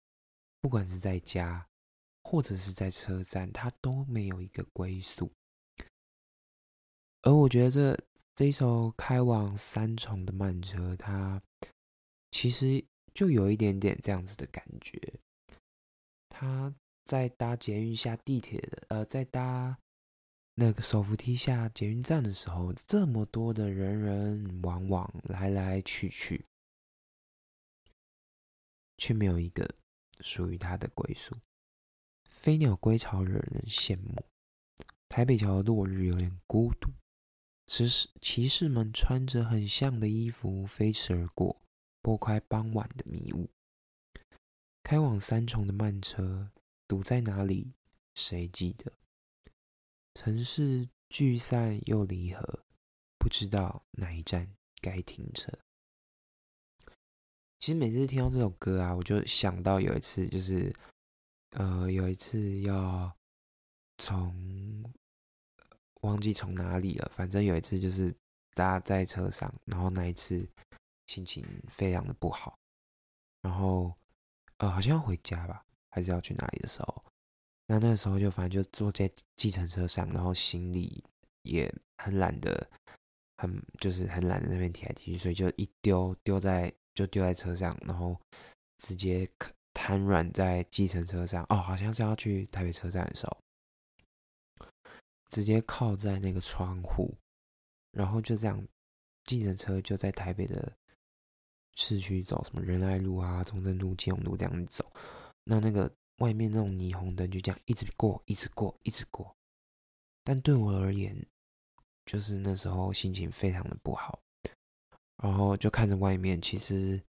[0.62, 1.68] 不管是在家，
[2.24, 5.32] 或者是在车站，他都没有一个归宿。
[7.22, 7.98] 而我觉得这
[8.36, 11.42] 这一首开往三重的慢车，它
[12.32, 15.02] 其实就有一点点这样子的感觉。
[16.30, 19.78] 他在搭捷运下地铁的，呃，在搭
[20.62, 26.44] 那个手扶梯下捷运站的时候，这么多的人人往往来来去去，
[28.98, 29.74] 却没有一个
[30.20, 31.38] 属于他的归宿。
[32.30, 34.22] 飞鸟归巢，惹人羡慕。
[35.08, 36.92] 台北桥的落日有点孤独，
[37.66, 41.62] 骑士骑士们穿着很像的衣服飞驰而过，
[42.02, 43.50] 拨开傍晚的迷雾。
[44.84, 46.52] 开往三重的慢车
[46.86, 47.72] 堵在哪里？
[48.14, 48.92] 谁记得？
[50.14, 52.66] 城市聚散又离合，
[53.18, 55.52] 不知道哪一站该停车。
[57.60, 60.74] 其实每次听到这首歌啊，我就想到有一次，就是
[61.52, 63.14] 呃，有一次要
[63.98, 64.84] 从
[66.02, 68.16] 忘记从哪里了，反正有一次就是
[68.54, 70.48] 大家在车上，然后那一次
[71.08, 72.58] 心情非常的不好，
[73.42, 73.94] 然后
[74.58, 77.04] 呃好像要回家吧，还是要去哪里的时候，
[77.70, 81.04] 那那时候就反正就坐在计程车上，然后行李
[81.44, 82.68] 也很懒得，
[83.38, 88.18] 很就是很懒得那边提来提去，所以就一丢丢在就丢在车上，然后
[88.80, 89.30] 直接
[89.72, 91.46] 瘫软在计程车上。
[91.50, 93.38] 哦，好像是要去台北车站的时候。
[95.30, 97.14] 直接靠在那个窗户，
[97.92, 98.68] 然后就这样，
[99.26, 100.74] 计程车就在台北的
[101.76, 104.84] 市区走，什么仁爱路啊、中正路、基隆路这样走。
[105.44, 109.36] 那那个外面那种霓虹灯就这样一直过，一直过，一直过。
[110.24, 111.26] 但对我而言，
[112.06, 114.20] 就是那时候心情非常的不好，
[115.24, 117.02] 然后就看着外面，其实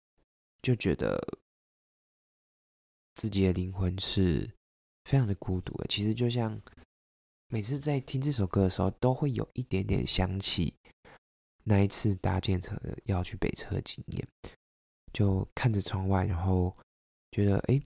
[0.63, 1.19] 就觉得
[3.15, 4.51] 自己的灵魂是
[5.05, 5.87] 非常的孤独的。
[5.89, 6.61] 其实就像。
[7.51, 10.75] 每次在听这首歌的时候，都会有一点点想起
[11.65, 14.29] 那一次搭建车要去北车的经验。
[15.15, 16.77] 就看着窗外，然后
[17.31, 17.81] 觉得，哎，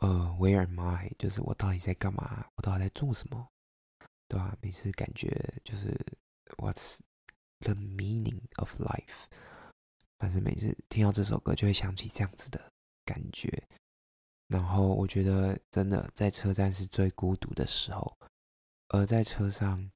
[0.00, 1.12] 呃，Where am I？
[1.18, 2.46] 就是我到底在干嘛？
[2.56, 3.48] 我到底在做什么？
[4.28, 4.56] 对吧？
[4.60, 5.28] 每次感觉
[5.64, 5.94] 就是
[6.56, 7.00] What's
[7.60, 9.24] the meaning of life？
[10.18, 12.72] 反正每次听到这首歌，就会想起这样子的
[13.04, 13.66] 感觉。
[14.48, 18.16] 然后我觉得，真的在车站是最孤独的时候，
[18.88, 19.90] 而在车上，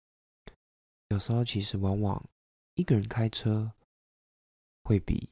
[1.08, 2.24] 有时候其实往往
[2.74, 3.72] 一个人开车，
[4.82, 5.30] 会比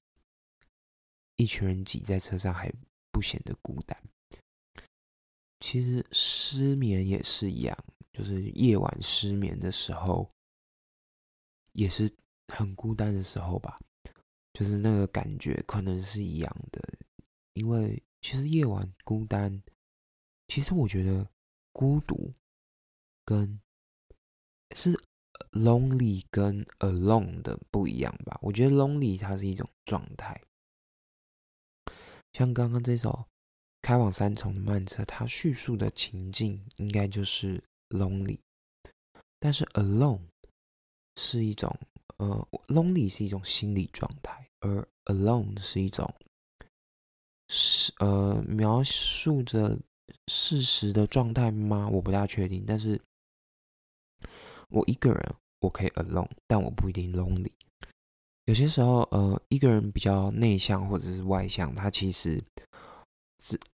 [1.37, 2.73] 一群人挤在车上还
[3.11, 3.97] 不显得孤单。
[5.63, 10.29] 其实失眠也是一样，就是夜晚失眠的时候，
[11.73, 12.13] 也是
[12.49, 13.79] 很孤单的时候吧，
[14.53, 16.83] 就是那个感觉可能是一样的，
[17.55, 18.03] 因为。
[18.25, 19.65] 其实夜晚孤单，
[20.47, 21.29] 其实我觉得
[21.73, 22.33] 孤独
[23.25, 23.61] 跟
[24.77, 24.93] 是
[25.51, 28.39] lonely 跟 alone 的不一样吧。
[28.41, 30.41] 我觉得 lonely 它是一种状态，
[32.33, 33.27] 像刚刚这首
[33.83, 38.39] 开往三重的慢车，它叙述的情境应该就是 lonely，
[39.39, 40.21] 但是 alone
[41.17, 41.77] 是一种
[42.17, 46.11] 呃 lonely 是一种心理状态，而 alone 是一种。
[47.55, 49.79] 是呃，描述着
[50.29, 51.87] 事实的状态吗？
[51.87, 52.65] 我不大确定。
[52.67, 52.99] 但是，
[54.71, 57.51] 我一个人我可以 alone，但我不一定 lonely。
[58.47, 62.43] 有些时候，呃，一个人比较内向或者是外向，他其实，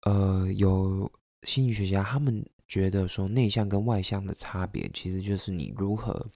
[0.02, 1.12] 呃，有
[1.44, 6.28] 心理学家他们觉得说，内向跟外向的差别，其实就是你如何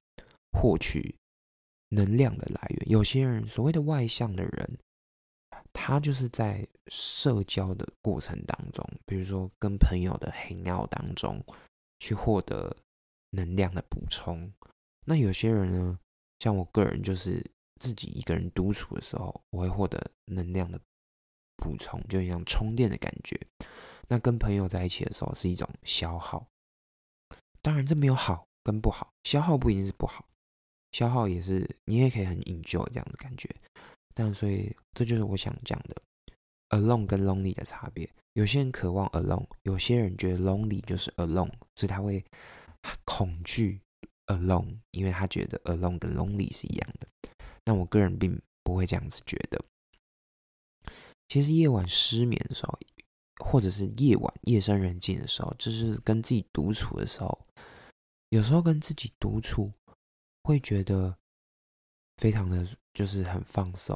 [0.51, 1.15] 获取
[1.89, 2.89] 能量的来源。
[2.89, 4.77] 有些人所谓的外向的人。
[5.73, 11.41] 他就是在社交的过程当中，比如说跟朋友的黑尿当中，
[11.99, 12.75] 去获得
[13.29, 14.51] 能量的补充。
[15.05, 15.97] 那有些人呢，
[16.39, 17.41] 像我个人，就是
[17.79, 20.77] 自己一个人独处的时候，我会获得能量的
[21.62, 23.39] 补充，就像充电的感觉。
[24.09, 26.45] 那跟朋友在一起的时候，是一种消耗。
[27.62, 30.26] 当然，这没有好跟不好，消耗不一定是不好，
[30.91, 33.47] 消耗也是你也可以很 enjoy 这样的感觉。
[34.14, 35.95] 但所以，这就是我想讲的
[36.70, 38.09] ，alone 跟 lonely 的差别。
[38.34, 42.26] 有些人渴望 alone，有些人觉得 lonely 就是 alone，所以他会
[43.05, 43.80] 恐惧
[44.26, 47.07] alone，因为他觉得 alone 跟 lonely 是一样的。
[47.64, 49.64] 那我个人并不会这样子觉得。
[51.32, 52.77] 其实夜晚失眠的时候，
[53.45, 57.45] 或者是夜晚夜深人静的时候，就是跟自己独处的时候，
[58.27, 59.71] 有时候跟自己独处
[60.43, 61.17] 会觉得。
[62.17, 63.95] 非常的就是很放松，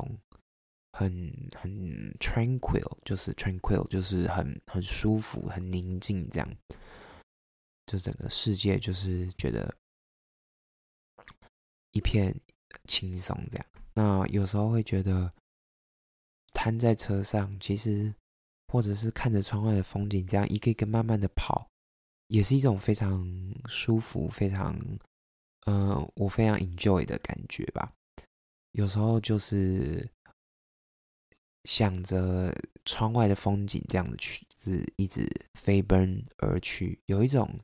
[0.94, 1.12] 很
[1.54, 1.70] 很
[2.14, 6.58] tranquil，就是 tranquil，就是很很舒服、很宁静这样，
[7.86, 9.78] 就整个世界就是觉得
[11.92, 12.36] 一片
[12.88, 13.68] 轻松这样。
[13.94, 15.30] 那有时候会觉得
[16.56, 18.16] 瘫在车上，其实
[18.70, 21.70] 或者是看着窗外的风景，这样一个一个慢慢的跑，
[22.28, 23.28] 也是一种非常
[23.68, 24.80] 舒服、非常
[25.66, 27.92] 呃，我非常 enjoy 的感觉吧。
[28.72, 30.10] 有时候就是
[31.66, 37.60] 想着窗外的风景，这样子去，是一直飞奔而去，有一种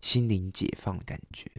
[0.00, 1.50] 心灵解放的感觉。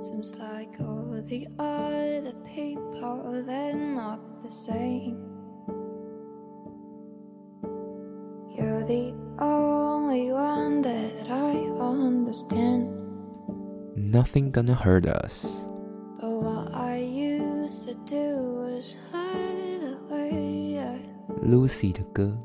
[0.00, 5.18] Seems like all the other people, they're not the same.
[8.56, 12.94] You're the only one that I understand.
[13.96, 15.66] Nothing gonna hurt us.
[16.20, 20.98] But what I used to do was hide it away.
[21.42, 22.38] Lucy 的歌，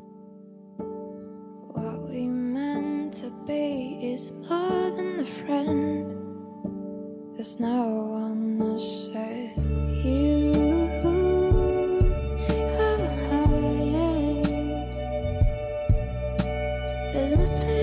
[17.13, 17.82] There's nothing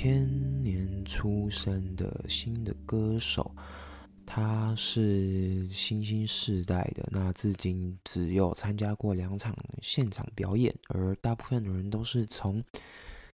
[0.00, 3.52] 千年出生的新的歌手，
[4.24, 7.04] 他是新兴世代的。
[7.10, 12.62] 那至今只有参加过两场现场表演，而大部分的人都是从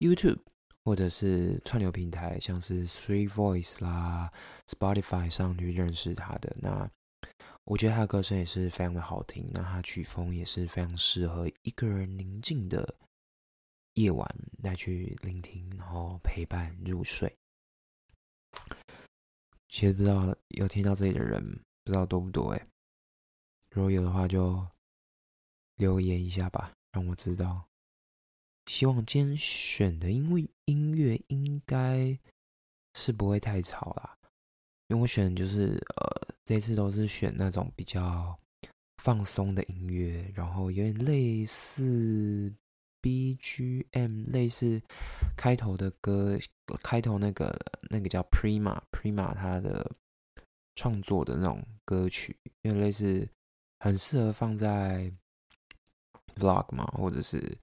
[0.00, 0.40] YouTube
[0.84, 4.28] 或者是串流平台，像是 Three Voice 啦、
[4.66, 6.56] Spotify 上去认识他的。
[6.60, 6.90] 那
[7.62, 12.96] 我觉得他的歌声也是非常的好听，那他曲风也是非常适合一个人宁静的
[13.98, 14.24] 夜晚
[14.62, 17.36] 再去聆听，然后陪伴入睡。
[19.68, 21.42] 其实不知道有听到这里的人，
[21.82, 22.66] 不知道多不多哎。
[23.70, 24.64] 如果有的话，就
[25.74, 27.66] 留言一下吧，让我知道。
[28.66, 32.16] 希望今天选的音乐音乐应该
[32.94, 34.16] 是不会太吵啦，
[34.86, 38.38] 因为我选的就是呃，这次都是选那种比较
[38.98, 42.54] 放松的音乐，然后有点类似
[43.08, 44.82] BGM 类似
[45.34, 46.38] 开头的歌，
[46.82, 49.90] 开头那个那个叫 Prima Prima 他的
[50.76, 53.26] 创作的那种歌曲，因为类似
[53.80, 55.10] 很适合放在
[56.34, 57.56] Vlog 嘛，或者是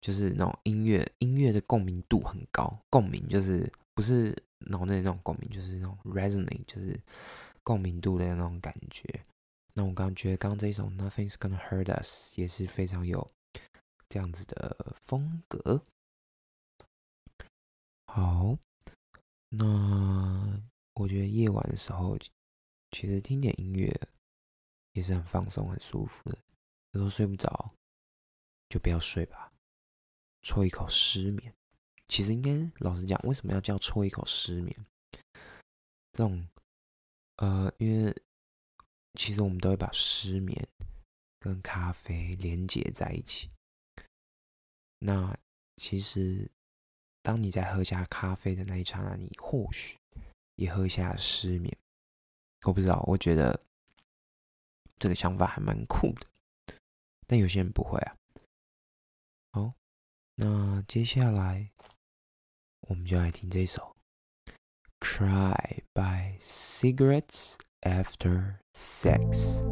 [0.00, 7.00] 就是那种音乐音乐的共鸣度很高，共鸣就是不是脑内那种共鸣，就是那种 resonate，就是
[7.62, 9.22] 共鸣度的那种感觉。
[9.74, 13.24] 那我刚觉得刚刚这一首 Nothing's Gonna Hurt Us 也是非常有
[14.10, 15.86] 这样子的风格。
[18.06, 18.58] 好，
[19.50, 20.60] 那
[20.94, 22.18] 我觉得夜晚的时候，
[22.90, 23.88] 其实听点音乐
[24.94, 26.36] 也是很放松、很舒服的。
[26.90, 27.72] 有时候睡不着，
[28.68, 29.48] 就不要睡吧，
[30.42, 31.54] 抽一口失眠。
[32.08, 32.50] 其实应该
[32.80, 34.76] 老实讲，为什么要叫抽一口失眠？
[36.12, 36.48] 这种
[37.36, 38.12] 呃，因为
[39.14, 40.68] 其实我们都会把失眠
[41.38, 43.48] 跟咖啡连接在一起。
[45.02, 45.36] 那
[45.76, 46.50] 其实，
[47.22, 49.98] 当你在喝下咖啡的那一刹那，你或许
[50.56, 51.74] 也喝下失眠。
[52.64, 53.58] 我不知道，我觉得
[54.98, 56.26] 这个想法还蛮酷的，
[57.26, 58.14] 但有些人不会啊。
[59.52, 59.72] 好，
[60.34, 61.70] 那接下来
[62.82, 63.96] 我们就来听这首
[65.00, 69.62] 《Cry by Cigarettes After Sex》，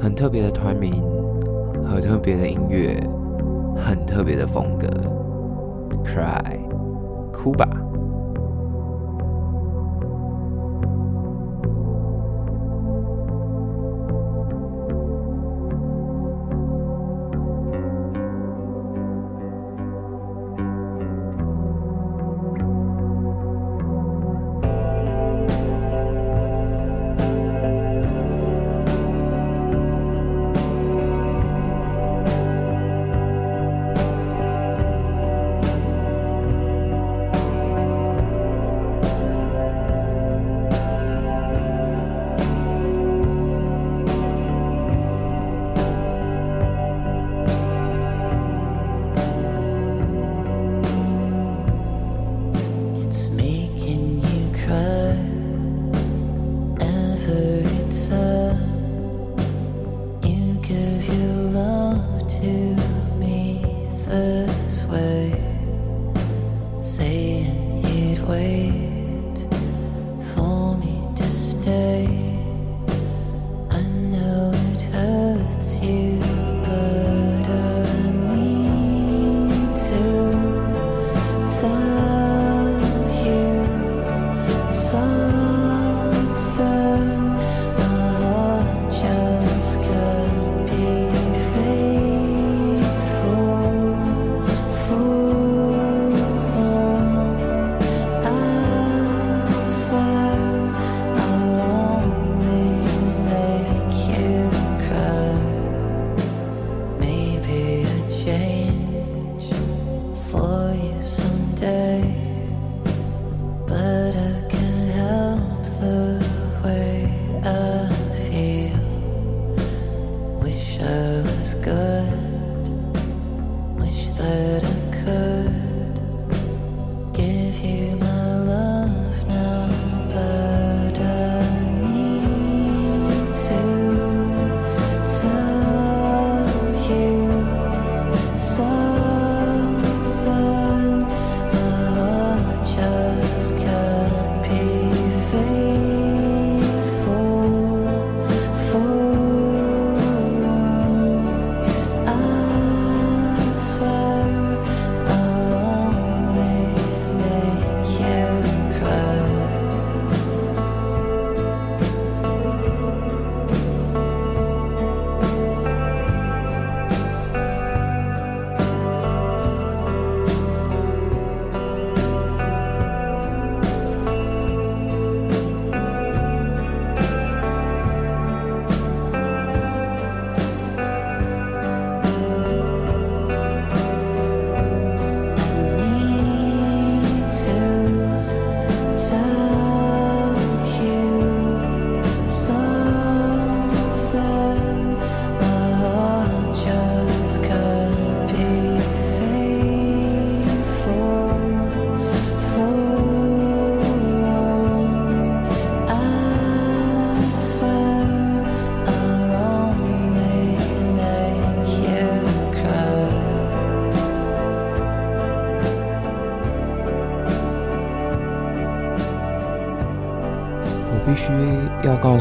[0.00, 1.02] 很特别的团名，
[1.84, 3.00] 很特别的音乐，
[3.78, 4.88] 很特别的风格。
[6.04, 6.60] Cry，
[7.32, 7.66] 哭吧。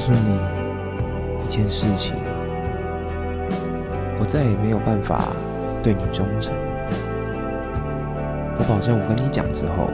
[0.08, 0.40] 诉你
[1.46, 2.16] 一件事情，
[4.18, 5.34] 我再也没有办法
[5.84, 6.56] 对你忠诚。
[8.56, 9.90] 我保证，我跟你讲之后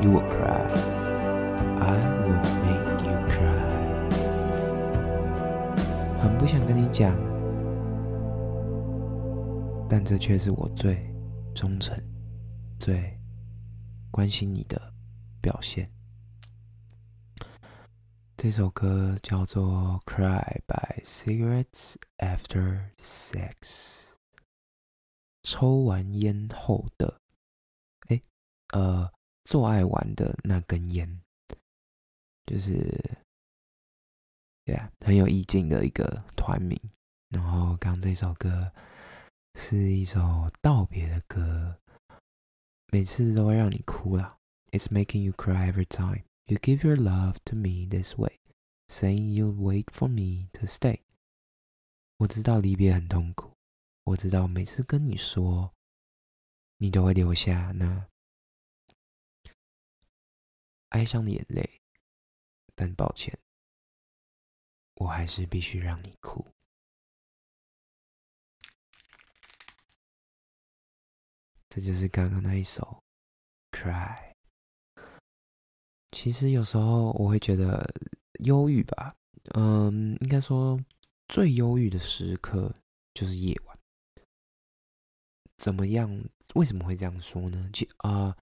[0.00, 0.62] ，You will cry,
[1.80, 3.66] I will make you cry。
[6.22, 7.12] 很不想跟你讲，
[9.88, 11.12] 但这却是我最
[11.52, 11.98] 忠诚、
[12.78, 13.18] 最
[14.12, 14.80] 关心你的
[15.40, 15.84] 表现。
[18.40, 23.56] 这首歌叫做《Cry by Cigarettes After Sex》，
[25.42, 27.20] 抽完烟后的，
[28.06, 28.22] 哎，
[28.72, 29.12] 呃，
[29.42, 31.20] 做爱完的那根烟。
[32.46, 33.18] 就是
[34.64, 36.80] 对啊，很有意境的一个团名。
[37.30, 38.72] 然后刚这首歌
[39.56, 41.76] 是一首道别的歌，
[42.92, 44.38] 每次都会让你哭啦。
[44.70, 48.38] It's making you cry every time you give your love to me this way,
[48.88, 51.02] saying you'll wait for me to stay。
[52.18, 53.52] 我知道离别很痛苦，
[54.04, 55.74] 我知道每次跟你说，
[56.78, 58.08] 你都会留下那
[60.88, 61.80] 哀伤的眼泪，
[62.74, 63.38] 但抱歉，
[64.94, 66.46] 我还是必须让你哭。
[71.68, 73.02] 这就是刚刚那一首
[73.78, 74.24] 《Cry》。
[76.12, 77.88] 其实有时候我会觉得
[78.44, 79.14] 忧郁吧，
[79.54, 80.78] 嗯，应该说
[81.28, 82.72] 最忧郁的时刻
[83.14, 83.78] 就是夜晚。
[85.58, 86.24] 怎么样？
[86.54, 87.68] 为什么会这样说呢？
[87.72, 88.36] 其啊、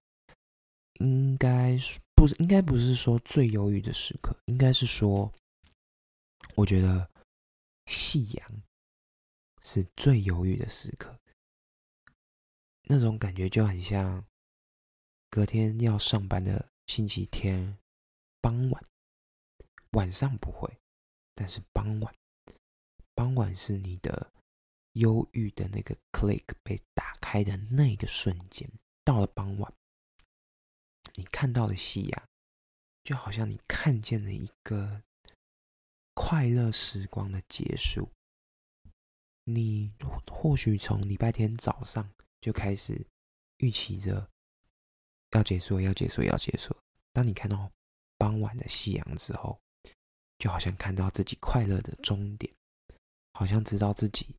[0.99, 1.77] 应该
[2.15, 2.35] 不是？
[2.39, 5.31] 应该不是说最忧郁的时刻，应该是说，
[6.55, 7.09] 我觉得
[7.87, 8.63] 夕阳
[9.61, 11.17] 是最忧郁的时刻。
[12.83, 14.23] 那种感觉就很像
[15.29, 17.77] 隔天要上班的星期天
[18.41, 18.83] 傍晚，
[19.91, 20.79] 晚上不会，
[21.35, 22.15] 但是傍晚，
[23.13, 24.31] 傍晚是你的
[24.93, 28.67] 忧郁的那个 click 被打开的那个瞬间。
[29.03, 29.73] 到了傍晚，
[31.15, 32.29] 你看到了夕阳，
[33.03, 35.03] 就好像你看见了一个
[36.13, 38.09] 快乐时光的结束。
[39.43, 39.93] 你
[40.25, 43.07] 或许从礼拜天早上就开始
[43.57, 44.29] 预期着
[45.31, 46.75] 要结束，要结束，要结束。
[47.11, 47.71] 当你看到
[48.17, 49.59] 傍晚的夕阳之后，
[50.37, 52.53] 就好像看到自己快乐的终点，
[53.33, 54.35] 好像知道自己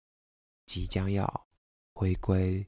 [0.66, 1.46] 即将要
[1.94, 2.66] 回归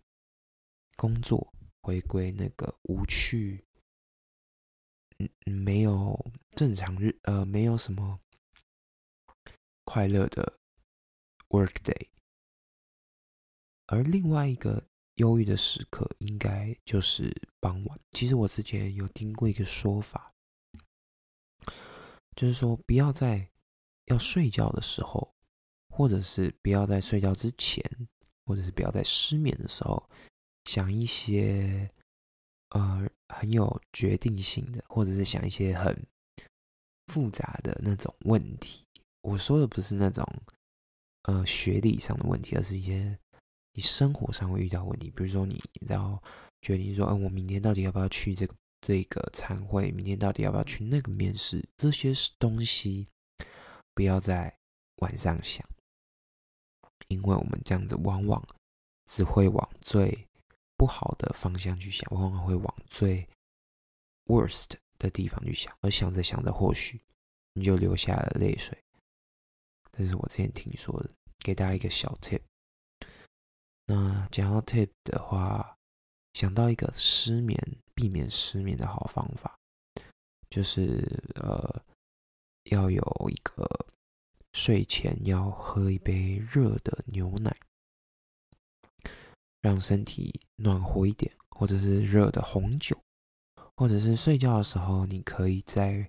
[0.96, 1.52] 工作，
[1.82, 3.64] 回归那个无趣，
[5.18, 8.20] 嗯，没有正常日，呃，没有什么
[9.84, 10.58] 快乐的
[11.48, 12.08] work day。
[13.86, 14.84] 而另外一个
[15.20, 18.00] 忧郁的时刻，应该就是傍晚。
[18.12, 20.32] 其实我之前有听过一个说法，
[22.34, 23.46] 就是说不要在
[24.06, 25.34] 要睡觉的时候，
[25.90, 27.84] 或者是不要在睡觉之前，
[28.46, 30.02] 或者是不要在失眠的时候，
[30.64, 31.86] 想一些
[32.70, 35.94] 呃很有决定性的，或者是想一些很
[37.08, 38.86] 复杂的那种问题。
[39.20, 40.24] 我说的不是那种
[41.24, 43.18] 呃学历上的问题，而是一些
[43.72, 46.22] 你生活上会遇到问题，比如说你要
[46.60, 53.06] 决定说，嗯、我明天到底要不要去这个这个餐会，明天到底要不要去那个面试，这些东西
[53.94, 54.58] 不要在
[54.96, 55.64] 晚上想，
[57.08, 58.44] 因为我们这样子往往
[59.06, 60.26] 只会往最
[60.76, 63.28] 不好的方向去想，往往会往最
[64.26, 67.00] worst 的地方去想，而想着想着，或许
[67.54, 68.76] 你就流下了泪水。
[69.92, 72.40] 这是我之前听说的，给大家一个小 tip。
[73.93, 75.76] 那讲到 tip 的话，
[76.34, 77.59] 想到一个失眠、
[77.93, 79.59] 避免失眠的好方法，
[80.49, 81.82] 就是呃，
[82.70, 83.68] 要有一个
[84.53, 87.57] 睡前要喝一杯热的牛奶，
[89.61, 92.97] 让身体暖和一点，或者是热的红酒，
[93.74, 96.09] 或者是睡觉的时候，你可以在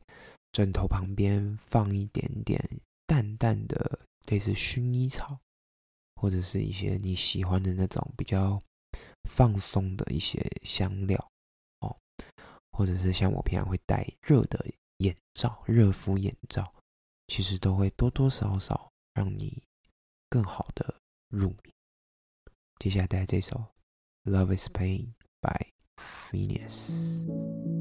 [0.51, 5.39] 枕头旁边放一点点淡淡的类似薰衣草。
[6.21, 8.61] 或者是一些你喜欢的那种比较
[9.27, 11.31] 放松的一些香料
[11.79, 11.97] 哦，
[12.71, 14.63] 或者是像我平常会戴热的
[14.97, 16.71] 眼罩、热敷眼罩，
[17.25, 19.63] 其实都会多多少少让你
[20.29, 20.93] 更好的
[21.29, 21.73] 入眠。
[22.77, 23.55] 接下来带来这首
[24.31, 25.07] 《Love Is Pain》
[25.41, 27.80] by Phineas。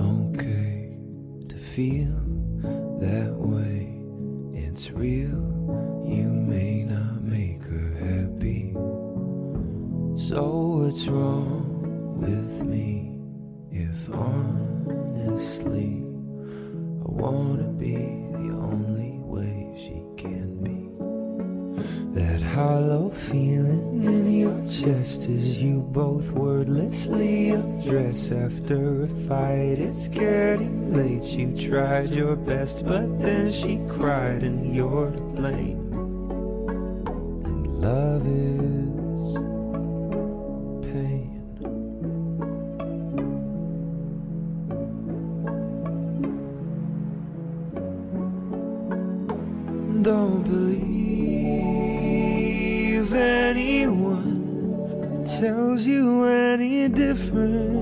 [0.00, 0.96] okay
[1.48, 2.16] to feel
[3.00, 3.96] that way.
[4.52, 5.42] It's real,
[6.06, 8.72] you may not make her happy.
[10.28, 10.42] So
[10.78, 13.12] what's wrong with me
[13.70, 16.02] if honestly
[17.04, 20.80] I wanna be the only way she can be?
[22.20, 24.04] That hollow feeling
[24.70, 29.80] chest as you both wordlessly undress after a fight.
[29.80, 35.92] It's getting late, you tried your best, but then she cried and you're to blame.
[37.44, 39.34] And love is
[40.86, 41.42] pain.
[50.02, 51.09] Don't believe
[55.40, 57.80] tells you any different.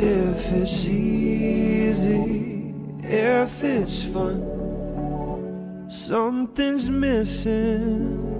[0.00, 4.40] If it's easy, if it's fun,
[5.90, 8.30] something's missing.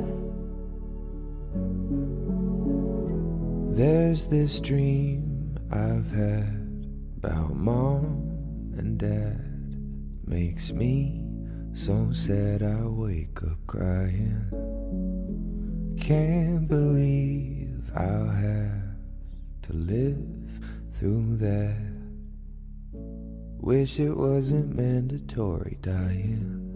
[3.74, 9.76] There's this dream I've had about mom and dad.
[10.24, 11.21] Makes me
[11.74, 14.46] so sad I wake up crying.
[16.00, 18.96] Can't believe I'll have
[19.62, 20.60] to live
[20.94, 21.92] through that.
[23.60, 26.71] Wish it wasn't mandatory dying.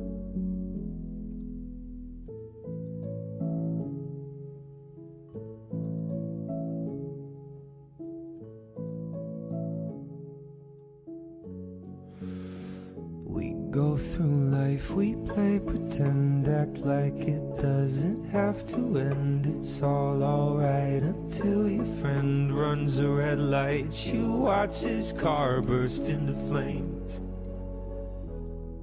[24.05, 27.21] You watch his car burst into flames.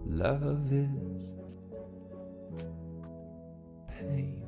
[0.05, 1.25] Love is
[3.87, 4.41] pain.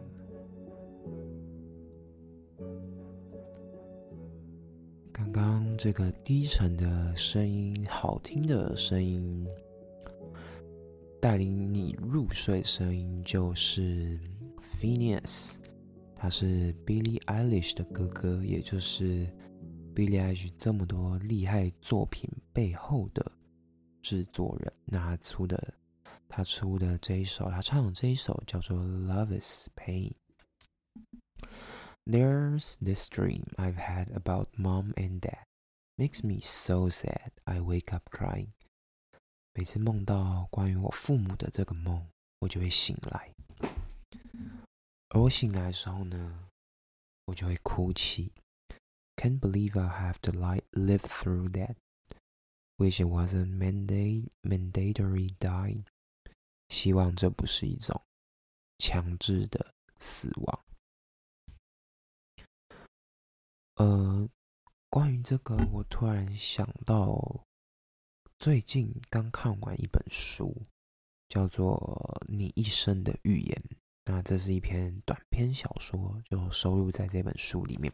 [5.13, 9.47] 刚刚这个低沉的声音，好听的声音，
[11.21, 14.19] 带领你入睡的声音就是
[14.61, 15.55] Phineas，
[16.15, 19.27] 他是 Billie Eilish 的哥哥，也就是
[19.95, 23.31] Billie Eilish 这么多厉害作品背后的
[24.01, 24.73] 制作人。
[24.83, 25.73] 那他出的，
[26.27, 28.77] 他出的这一首，他唱的这一首叫做
[29.07, 30.11] 《Love Is Pain》。
[32.05, 35.45] There's this dream I've had about mom and dad.
[35.97, 37.31] Makes me so sad.
[37.45, 38.49] I wake up crying.
[39.53, 42.05] 每次梦到关于我父母的这个梦，
[42.39, 43.33] 我就会醒来。
[45.07, 46.49] 而我醒来的时候呢，
[47.27, 48.33] 我就会哭泣。
[49.17, 51.75] Can't believe I have to lie, live through that.
[52.77, 55.85] Wish it wasn't mandate mandatory dying.
[56.69, 58.01] 希望这不是一种
[58.77, 60.65] 强制的死亡。
[63.75, 64.29] 呃，
[64.89, 67.45] 关于这个，我突然想到，
[68.37, 70.61] 最近刚看完一本书，
[71.29, 73.63] 叫做《你一生的预言》。
[74.05, 77.91] 那这是一篇短篇小说，就收录在这本书里面。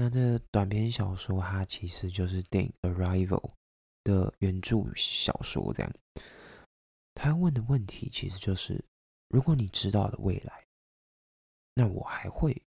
[0.00, 3.42] 那这短篇小说，它其实就是电影《Arrival》
[4.04, 5.74] 的原著小说。
[5.74, 5.92] 这样，
[7.14, 8.84] 他问的问题其实就是：
[9.28, 10.64] 如果你知道了未来，
[11.74, 12.62] 那我还会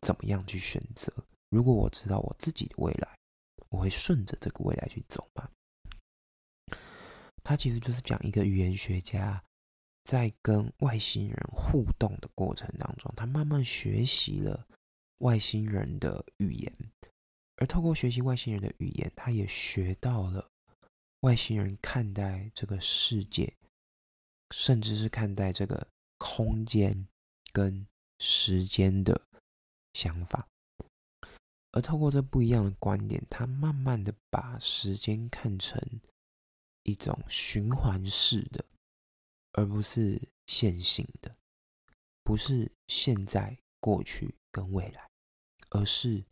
[0.00, 1.12] 怎么样去选择？
[1.50, 3.18] 如果我知道我自己的未来，
[3.68, 5.46] 我会顺着这个未来去走吗？
[7.44, 9.38] 他其实就是讲一个语言学家
[10.04, 14.66] 在跟外星人互动的过程当中，他慢慢学习了
[15.22, 16.72] 外星人的语言，
[17.56, 20.50] 而透过学习外星人的语言，他也学到了
[21.20, 23.56] 外星人看待这个世界，
[24.50, 25.88] 甚至是看待这个
[26.18, 27.06] 空间
[27.52, 27.86] 跟
[28.18, 29.28] 时间的
[29.94, 30.48] 想法。
[31.70, 35.80] 而透过这不一样的观点，他慢慢的把时间看成
[36.82, 38.64] 一种循环式的，
[39.52, 41.32] 而不是线性的，
[42.24, 45.08] 不是现在、过去跟未来，
[45.74, 46.24] 而是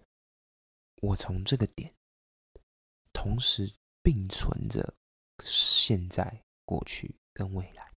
[1.02, 1.92] 我从这个点
[3.12, 3.72] 同时
[4.02, 4.94] 并存着
[5.42, 7.90] 现在、过去跟未来。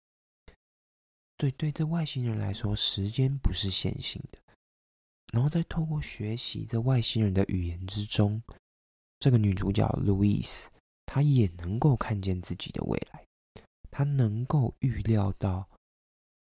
[1.36, 4.38] 对对，这外星人来说，时间不是线性的。
[5.32, 8.42] 然后再透过学习这外星人的语言之中，
[9.18, 10.68] 这个女主角路易斯，
[11.06, 13.24] 她也能够看见自己的未来，
[13.90, 15.68] 她能够预料到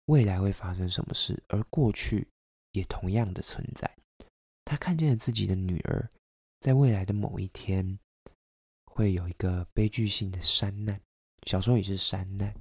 [0.06, 2.28] 未来会发生什么事，而过去
[2.72, 3.90] 也同样的存在。
[4.70, 6.08] 他看见了自己的女儿
[6.60, 7.98] 在未来的某一天
[8.84, 11.00] 会有一个悲剧性的山难，
[11.44, 12.54] 小时候也是山难，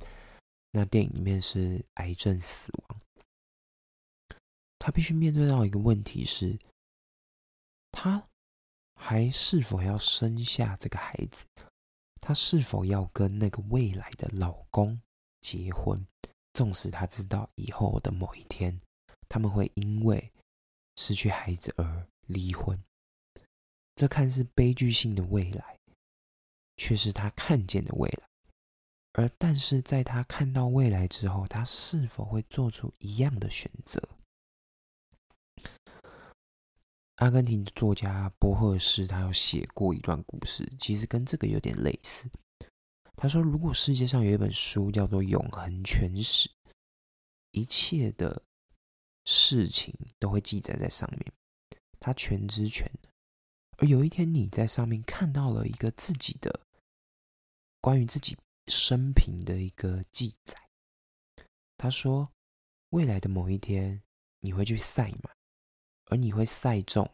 [0.71, 2.99] 那电影里面是癌症死亡。
[4.79, 6.57] 他必须面对到一个问题是，
[7.91, 8.23] 他
[8.95, 11.45] 还是否要生下这个孩子？
[12.19, 14.99] 他是否要跟那个未来的老公
[15.41, 16.03] 结婚？
[16.53, 18.81] 纵使他知道以后的某一天，
[19.27, 20.31] 他们会因为
[21.01, 22.77] 失去孩子而离婚，
[23.95, 25.79] 这看似悲剧性的未来，
[26.75, 28.27] 却是他看见的未来。
[29.13, 34.09] 而但是在他看到未来之后，他是否会做出一样的选择？
[37.15, 42.29] 阿根廷的作家波赫士，他有写过一段故事，其实跟这个有点类似。
[43.15, 46.49] 他说，如果世界上有一本书叫做《永恒全史》，
[47.51, 48.43] 一切的
[49.25, 51.33] 事情都会记载在上面，
[51.99, 53.11] 他全知全能。
[53.77, 56.67] 而有一天，你在上面看到了一个自己的
[57.81, 58.37] 关于自己
[58.67, 60.57] 生平的一个记载。
[61.77, 62.31] 他说，
[62.89, 64.03] 未来的某一天，
[64.41, 65.31] 你会去赛马。
[66.11, 67.07] 而你会赛中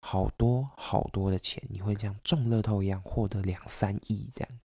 [0.00, 4.60] 好多好多的钱，你会像中乐透一样获得两三亿这样，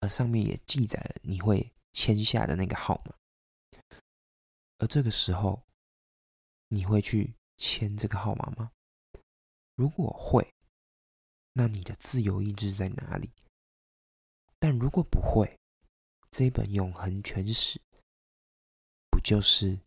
[0.00, 3.14] 而上面也记载了你会签下的那个号码，
[4.78, 5.64] 而这个时候
[6.68, 8.72] 你会去签这个号码吗？
[9.74, 10.54] 如果会，
[11.52, 13.30] 那你的自由意志在哪里？
[14.58, 15.58] 但如果不会，
[16.30, 17.80] 这本永恒全史
[19.10, 19.78] 不就是？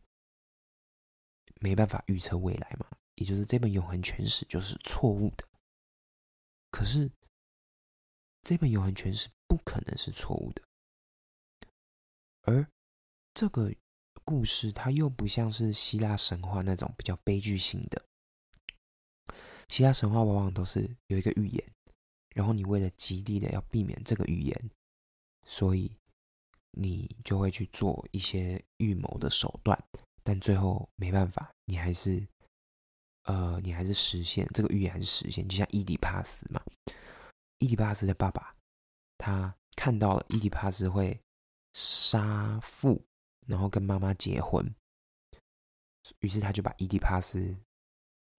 [1.63, 5.47] 没办法预测未来吗，也就是这本永恒全史就是错误的。
[6.71, 7.11] 可是
[8.41, 10.63] 这本永恒全史不可能是错误的，
[12.41, 12.67] 而
[13.35, 13.71] 这个
[14.23, 18.03] 故事它又不像是希腊神话那种比较悲剧性的。
[19.69, 21.63] 希腊神话往往都是有一个预言，
[22.35, 24.71] 然后你为了极力的要避免这个预言，
[25.45, 25.91] 所以
[26.71, 29.77] 你就会去做一些预谋的手段。
[30.23, 32.23] 但最后没办法，你还是，
[33.23, 35.47] 呃，你还是实现这个预言，还是实现。
[35.47, 36.61] 就像伊底帕斯嘛，
[37.57, 38.51] 伊底帕斯的爸爸，
[39.17, 41.19] 他看到了伊底帕斯会
[41.73, 43.03] 杀父，
[43.47, 44.73] 然后跟妈妈结婚，
[46.19, 47.55] 于是他就把伊底帕斯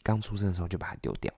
[0.02, 1.32] 刚出生的时候就把他丢掉。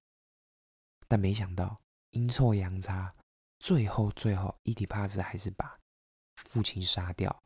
[1.07, 1.77] 但没想到
[2.11, 3.13] 阴错阳差，
[3.59, 5.75] 最后最后伊底帕斯还是把
[6.37, 7.43] 父亲杀掉，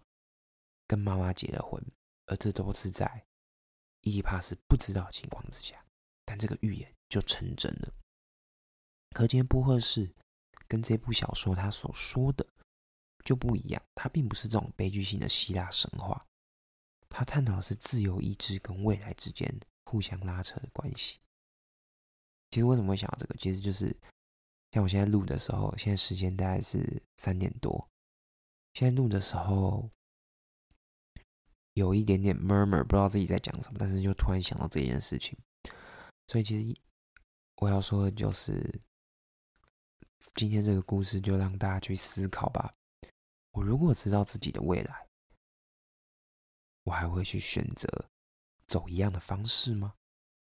[0.87, 1.83] 跟妈妈结了婚。
[2.27, 3.25] 而这都是在
[4.03, 5.83] 伊底帕斯不知道的情况之下，
[6.25, 7.93] 但这个预言就成真了。
[9.11, 10.15] 可见波赫士
[10.67, 12.47] 跟这部小说他所说的
[13.29, 16.19] 就不一样，它并不是这种悲剧性的希腊神话，
[17.11, 21.21] 他探讨的是自由意志跟未来之间互相拉扯的关系。
[22.51, 23.35] 其实为什么会想到这个？
[23.35, 23.95] 其实就是
[24.73, 27.87] 像我现在录的时候，现在时间大概是三点多，
[28.73, 29.91] 现在录的时候。
[31.75, 35.39] 有一点点 murmur，不知道自己在讲什么，但是就突然想到这件事情，
[36.27, 36.81] 所以其实
[37.59, 38.81] 我要说的就是，
[40.35, 42.75] 今天这个故事就让大家去思考吧。
[43.59, 45.09] 我如果知道自己的未来，
[46.85, 48.09] 我还会去选择
[48.69, 49.97] 走一样的方式吗？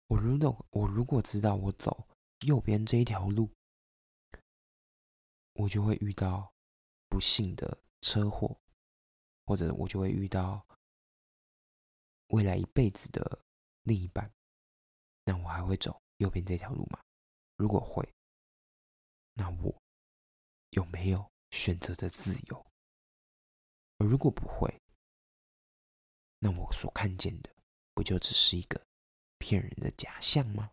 [0.07, 2.05] 我如果我如果知道我走
[2.41, 3.49] 右边这一条路，
[5.53, 6.51] 我就会遇到
[7.07, 8.59] 不幸的车祸，
[9.45, 10.65] 或者我就会遇到。
[12.29, 13.45] 未来一辈子的
[13.83, 14.29] 另一半，
[15.23, 16.99] 那我还会走右边这条路吗？
[17.55, 18.13] 如果会，
[19.33, 19.81] 那我
[20.71, 22.65] 有没有选择的自由？
[23.97, 24.81] 而如果不会，
[26.39, 27.49] 那我所看见的
[27.93, 28.85] 不就只是一个
[29.37, 30.71] 骗人的假象吗？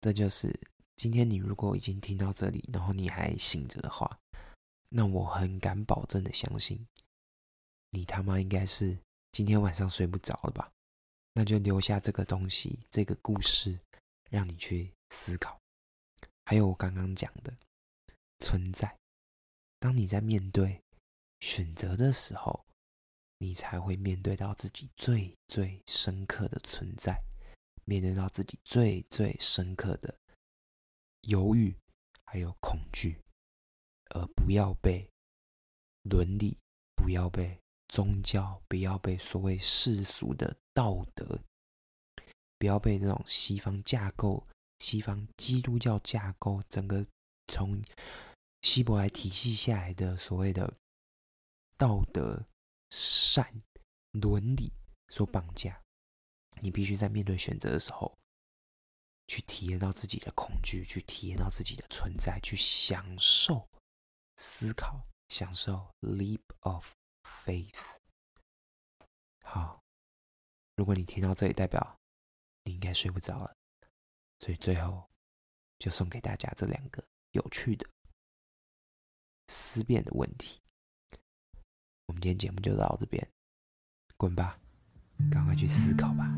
[0.00, 0.58] 这就是
[0.96, 4.18] 今天你如果已经听到这里，然后你还醒着的话，
[4.88, 6.86] 那我很敢保证的相信，
[7.90, 8.98] 你他妈应该是。
[9.32, 10.72] 今天晚上睡不着了吧？
[11.34, 13.78] 那就留下这个东西，这个故事，
[14.30, 15.60] 让你去思考。
[16.46, 17.54] 还有我刚刚讲的
[18.38, 18.96] 存在，
[19.78, 20.82] 当你在面对
[21.40, 22.64] 选择的时候，
[23.38, 27.20] 你才会面对到自己最最深刻的存在，
[27.84, 30.18] 面对到自己最最深刻的
[31.22, 31.76] 犹豫，
[32.24, 33.20] 还有恐惧，
[34.10, 35.10] 而不要被
[36.02, 36.58] 伦理，
[36.96, 37.60] 不要被。
[37.88, 41.38] 宗教不要被所谓世俗的道德，
[42.58, 44.44] 不要被这种西方架构、
[44.80, 47.06] 西方基督教架构整个
[47.46, 47.80] 从
[48.62, 50.76] 希伯来体系下来的所谓的
[51.76, 52.44] 道德、
[52.90, 53.62] 善、
[54.12, 54.72] 伦理
[55.08, 55.80] 所绑架。
[56.62, 58.16] 你必须在面对选择的时候，
[59.26, 63.68] 去体验到自己的恐惧，去体验到自己的存在，去享受
[64.36, 66.92] 思考，享受 leap of
[67.22, 67.78] faith。
[69.44, 69.82] 好，
[70.76, 71.98] 如果你听到这里，代表
[72.64, 73.54] 你应该睡不着了，
[74.38, 75.06] 所以最后
[75.78, 77.86] 就送给大家这两个有趣的
[79.48, 80.60] 思辨的问题。
[82.06, 83.26] 我们今天节目就到这边，
[84.16, 84.58] 滚吧，
[85.30, 86.30] 赶快去思考吧。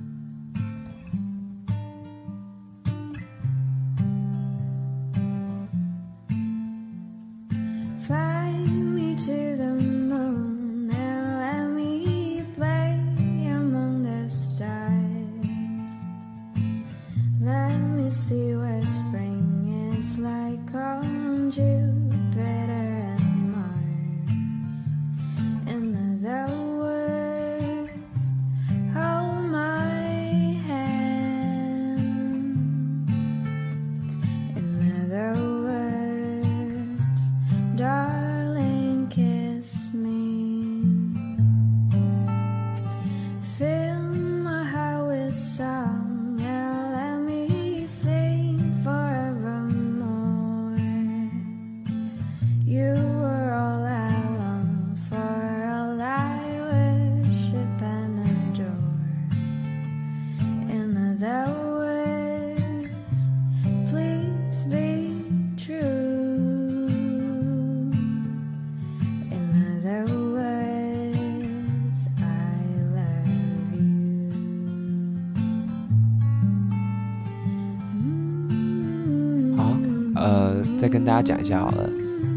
[80.89, 81.91] 跟大家讲一下好了，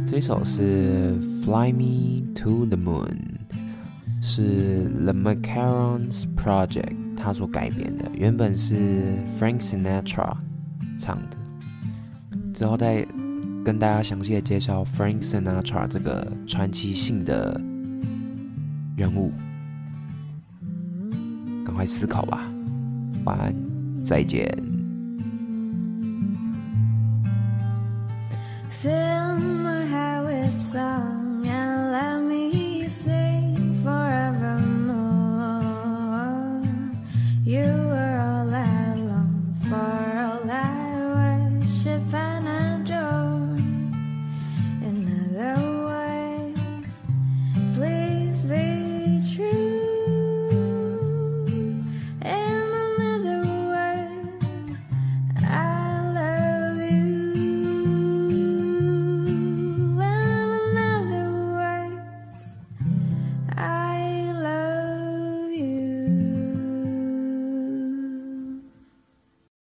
[0.06, 3.07] 这一首是《Fly Me to the Moon》，
[4.22, 10.36] 是 The Macarons Project 他所改编的，原本是 Frank Sinatra
[10.99, 11.38] 唱的。
[12.53, 13.07] 之后再
[13.64, 17.60] 跟大家详细的介绍 Frank Sinatra 这个传奇性的
[18.98, 19.32] 人物。
[21.64, 22.52] 赶快思考吧，
[23.23, 23.56] 晚安，
[24.03, 24.70] 再见。